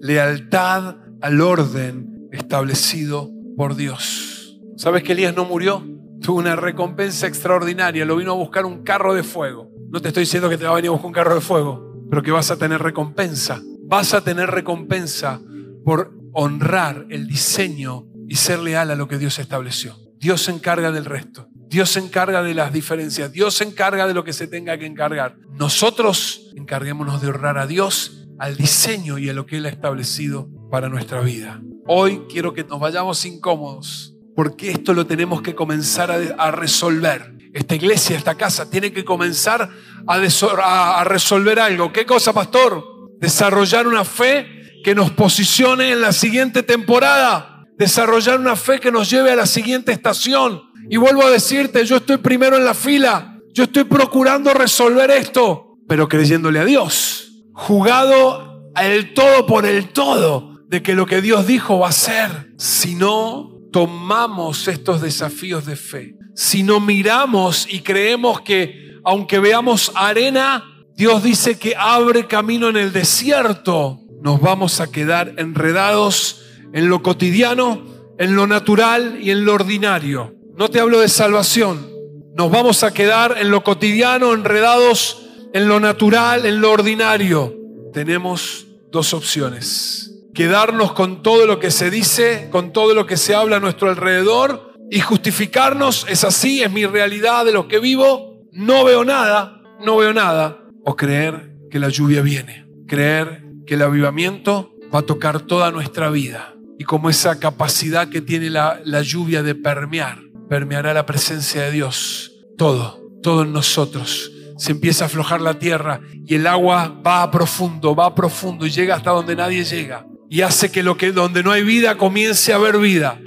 Lealtad 0.00 0.96
al 1.20 1.40
orden 1.40 2.28
establecido 2.32 3.30
por 3.56 3.76
Dios. 3.76 4.60
¿Sabes 4.76 5.02
que 5.02 5.12
Elías 5.12 5.34
no 5.34 5.44
murió? 5.44 5.84
Tuvo 6.20 6.38
una 6.38 6.56
recompensa 6.56 7.26
extraordinaria. 7.26 8.04
Lo 8.04 8.16
vino 8.16 8.32
a 8.32 8.36
buscar 8.36 8.64
un 8.66 8.82
carro 8.82 9.14
de 9.14 9.22
fuego. 9.22 9.70
No 9.90 10.00
te 10.00 10.08
estoy 10.08 10.22
diciendo 10.22 10.48
que 10.48 10.58
te 10.58 10.64
va 10.64 10.72
a 10.72 10.76
venir 10.76 10.88
a 10.88 10.92
buscar 10.92 11.06
un 11.06 11.12
carro 11.12 11.34
de 11.34 11.40
fuego, 11.40 12.06
pero 12.10 12.22
que 12.22 12.30
vas 12.30 12.50
a 12.50 12.56
tener 12.56 12.82
recompensa. 12.82 13.60
Vas 13.84 14.14
a 14.14 14.22
tener 14.22 14.50
recompensa 14.50 15.40
por 15.84 16.12
honrar 16.32 17.06
el 17.10 17.26
diseño 17.26 18.06
y 18.28 18.36
ser 18.36 18.60
leal 18.60 18.90
a 18.90 18.94
lo 18.94 19.08
que 19.08 19.18
Dios 19.18 19.38
estableció. 19.38 19.96
Dios 20.18 20.42
se 20.42 20.52
encarga 20.52 20.92
del 20.92 21.06
resto. 21.06 21.48
Dios 21.70 21.90
se 21.90 22.00
encarga 22.00 22.42
de 22.42 22.52
las 22.54 22.72
diferencias. 22.72 23.32
Dios 23.32 23.54
se 23.54 23.64
encarga 23.64 24.06
de 24.06 24.14
lo 24.14 24.22
que 24.22 24.32
se 24.32 24.46
tenga 24.46 24.76
que 24.78 24.86
encargar. 24.86 25.36
Nosotros 25.52 26.52
encarguémonos 26.56 27.22
de 27.22 27.28
honrar 27.28 27.58
a 27.58 27.66
Dios, 27.66 28.28
al 28.38 28.56
diseño 28.56 29.18
y 29.18 29.28
a 29.28 29.34
lo 29.34 29.46
que 29.46 29.56
Él 29.58 29.66
ha 29.66 29.70
establecido 29.70 30.48
para 30.70 30.88
nuestra 30.88 31.20
vida. 31.20 31.62
Hoy 31.86 32.22
quiero 32.28 32.52
que 32.52 32.64
nos 32.64 32.80
vayamos 32.80 33.24
incómodos, 33.24 34.14
porque 34.42 34.70
esto 34.70 34.94
lo 34.94 35.06
tenemos 35.06 35.42
que 35.42 35.54
comenzar 35.54 36.10
a, 36.10 36.50
resolver. 36.50 37.34
Esta 37.52 37.74
iglesia, 37.74 38.16
esta 38.16 38.36
casa, 38.36 38.70
tiene 38.70 38.90
que 38.90 39.04
comenzar 39.04 39.68
a, 40.06 40.98
a 40.98 41.04
resolver 41.04 41.60
algo. 41.60 41.92
¿Qué 41.92 42.06
cosa, 42.06 42.32
pastor? 42.32 42.82
Desarrollar 43.18 43.86
una 43.86 44.02
fe 44.02 44.80
que 44.82 44.94
nos 44.94 45.10
posicione 45.10 45.92
en 45.92 46.00
la 46.00 46.14
siguiente 46.14 46.62
temporada. 46.62 47.66
Desarrollar 47.76 48.40
una 48.40 48.56
fe 48.56 48.80
que 48.80 48.90
nos 48.90 49.10
lleve 49.10 49.30
a 49.30 49.36
la 49.36 49.44
siguiente 49.44 49.92
estación 49.92 50.62
y 50.88 50.96
vuelvo 50.96 51.22
a 51.22 51.30
decirte, 51.30 51.84
yo 51.84 51.96
estoy 51.96 52.16
primero 52.16 52.56
en 52.56 52.64
la 52.64 52.72
fila, 52.72 53.36
yo 53.52 53.64
estoy 53.64 53.84
procurando 53.84 54.54
resolver 54.54 55.10
esto, 55.10 55.76
pero 55.86 56.08
creyéndole 56.08 56.60
a 56.60 56.64
Dios, 56.64 57.44
jugado 57.52 58.70
el 58.74 59.12
todo 59.12 59.44
por 59.44 59.66
el 59.66 59.90
todo 59.90 60.62
de 60.66 60.82
que 60.82 60.94
lo 60.94 61.04
que 61.04 61.20
Dios 61.20 61.46
dijo 61.46 61.80
va 61.80 61.90
a 61.90 61.92
ser. 61.92 62.54
Si 62.56 62.94
no 62.94 63.59
tomamos 63.70 64.68
estos 64.68 65.00
desafíos 65.00 65.66
de 65.66 65.76
fe, 65.76 66.16
si 66.34 66.62
no 66.62 66.80
miramos 66.80 67.66
y 67.68 67.80
creemos 67.80 68.40
que 68.40 68.90
aunque 69.04 69.38
veamos 69.38 69.92
arena, 69.94 70.64
Dios 70.94 71.22
dice 71.22 71.58
que 71.58 71.74
abre 71.76 72.26
camino 72.26 72.68
en 72.68 72.76
el 72.76 72.92
desierto, 72.92 74.00
nos 74.22 74.40
vamos 74.40 74.80
a 74.80 74.90
quedar 74.90 75.34
enredados 75.38 76.42
en 76.72 76.88
lo 76.88 77.02
cotidiano, 77.02 77.84
en 78.18 78.36
lo 78.36 78.46
natural 78.46 79.18
y 79.22 79.30
en 79.30 79.44
lo 79.44 79.54
ordinario. 79.54 80.34
No 80.56 80.68
te 80.68 80.78
hablo 80.80 81.00
de 81.00 81.08
salvación. 81.08 81.88
Nos 82.34 82.50
vamos 82.50 82.84
a 82.84 82.92
quedar 82.92 83.36
en 83.38 83.50
lo 83.50 83.64
cotidiano, 83.64 84.34
enredados 84.34 85.26
en 85.54 85.68
lo 85.68 85.80
natural, 85.80 86.44
en 86.44 86.60
lo 86.60 86.70
ordinario. 86.70 87.56
Tenemos 87.92 88.66
dos 88.90 89.14
opciones. 89.14 90.09
Quedarnos 90.40 90.92
con 90.92 91.22
todo 91.22 91.44
lo 91.44 91.58
que 91.58 91.70
se 91.70 91.90
dice, 91.90 92.48
con 92.50 92.72
todo 92.72 92.94
lo 92.94 93.04
que 93.04 93.18
se 93.18 93.34
habla 93.34 93.56
a 93.56 93.60
nuestro 93.60 93.90
alrededor 93.90 94.72
y 94.90 95.00
justificarnos, 95.00 96.06
es 96.08 96.24
así, 96.24 96.62
es 96.62 96.72
mi 96.72 96.86
realidad 96.86 97.44
de 97.44 97.52
lo 97.52 97.68
que 97.68 97.78
vivo, 97.78 98.46
no 98.50 98.82
veo 98.84 99.04
nada, 99.04 99.60
no 99.84 99.98
veo 99.98 100.14
nada. 100.14 100.64
O 100.82 100.96
creer 100.96 101.58
que 101.70 101.78
la 101.78 101.90
lluvia 101.90 102.22
viene, 102.22 102.66
creer 102.88 103.44
que 103.66 103.74
el 103.74 103.82
avivamiento 103.82 104.72
va 104.94 105.00
a 105.00 105.02
tocar 105.02 105.42
toda 105.42 105.72
nuestra 105.72 106.08
vida 106.08 106.54
y 106.78 106.84
como 106.84 107.10
esa 107.10 107.38
capacidad 107.38 108.08
que 108.08 108.22
tiene 108.22 108.48
la, 108.48 108.80
lluvia 109.02 109.42
de 109.42 109.54
permear 109.54 110.20
permeará 110.48 110.94
la 110.94 111.04
presencia 111.04 111.64
de 111.64 111.70
Dios. 111.70 112.32
Todo, 112.56 112.98
todo 113.22 113.42
en 113.42 113.52
nosotros. 113.52 114.32
Se 114.56 114.72
empieza 114.72 115.04
a 115.04 115.08
aflojar 115.08 115.42
la 115.42 115.58
tierra 115.58 116.00
y 116.24 116.36
el 116.36 116.46
agua 116.46 116.98
va 117.06 117.24
a 117.24 117.30
profundo, 117.30 117.94
va 117.94 118.06
a 118.06 118.14
profundo 118.14 118.64
y 118.64 118.70
llega 118.70 118.94
hasta 118.94 119.10
donde 119.10 119.36
nadie 119.36 119.64
llega. 119.64 120.06
Y 120.32 120.42
hace 120.42 120.70
que 120.70 120.84
lo 120.84 120.96
que 120.96 121.10
donde 121.10 121.42
no 121.42 121.50
hay 121.50 121.64
vida 121.64 121.98
comience 121.98 122.52
a 122.52 122.56
haber 122.56 122.78
vida. 122.78 123.20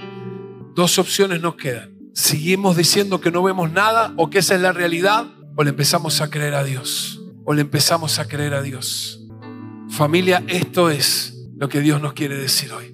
Dos 0.74 0.98
opciones 0.98 1.42
nos 1.42 1.54
quedan. 1.54 1.94
Seguimos 2.14 2.78
diciendo 2.78 3.20
que 3.20 3.30
no 3.30 3.42
vemos 3.42 3.70
nada 3.70 4.14
o 4.16 4.30
que 4.30 4.38
esa 4.38 4.54
es 4.54 4.62
la 4.62 4.72
realidad 4.72 5.26
o 5.54 5.62
le 5.62 5.70
empezamos 5.70 6.22
a 6.22 6.30
creer 6.30 6.54
a 6.54 6.64
Dios. 6.64 7.20
O 7.44 7.52
le 7.52 7.60
empezamos 7.60 8.18
a 8.18 8.26
creer 8.26 8.54
a 8.54 8.62
Dios. 8.62 9.20
Familia, 9.90 10.42
esto 10.48 10.88
es 10.88 11.46
lo 11.58 11.68
que 11.68 11.80
Dios 11.80 12.00
nos 12.00 12.14
quiere 12.14 12.36
decir 12.36 12.72
hoy. 12.72 12.93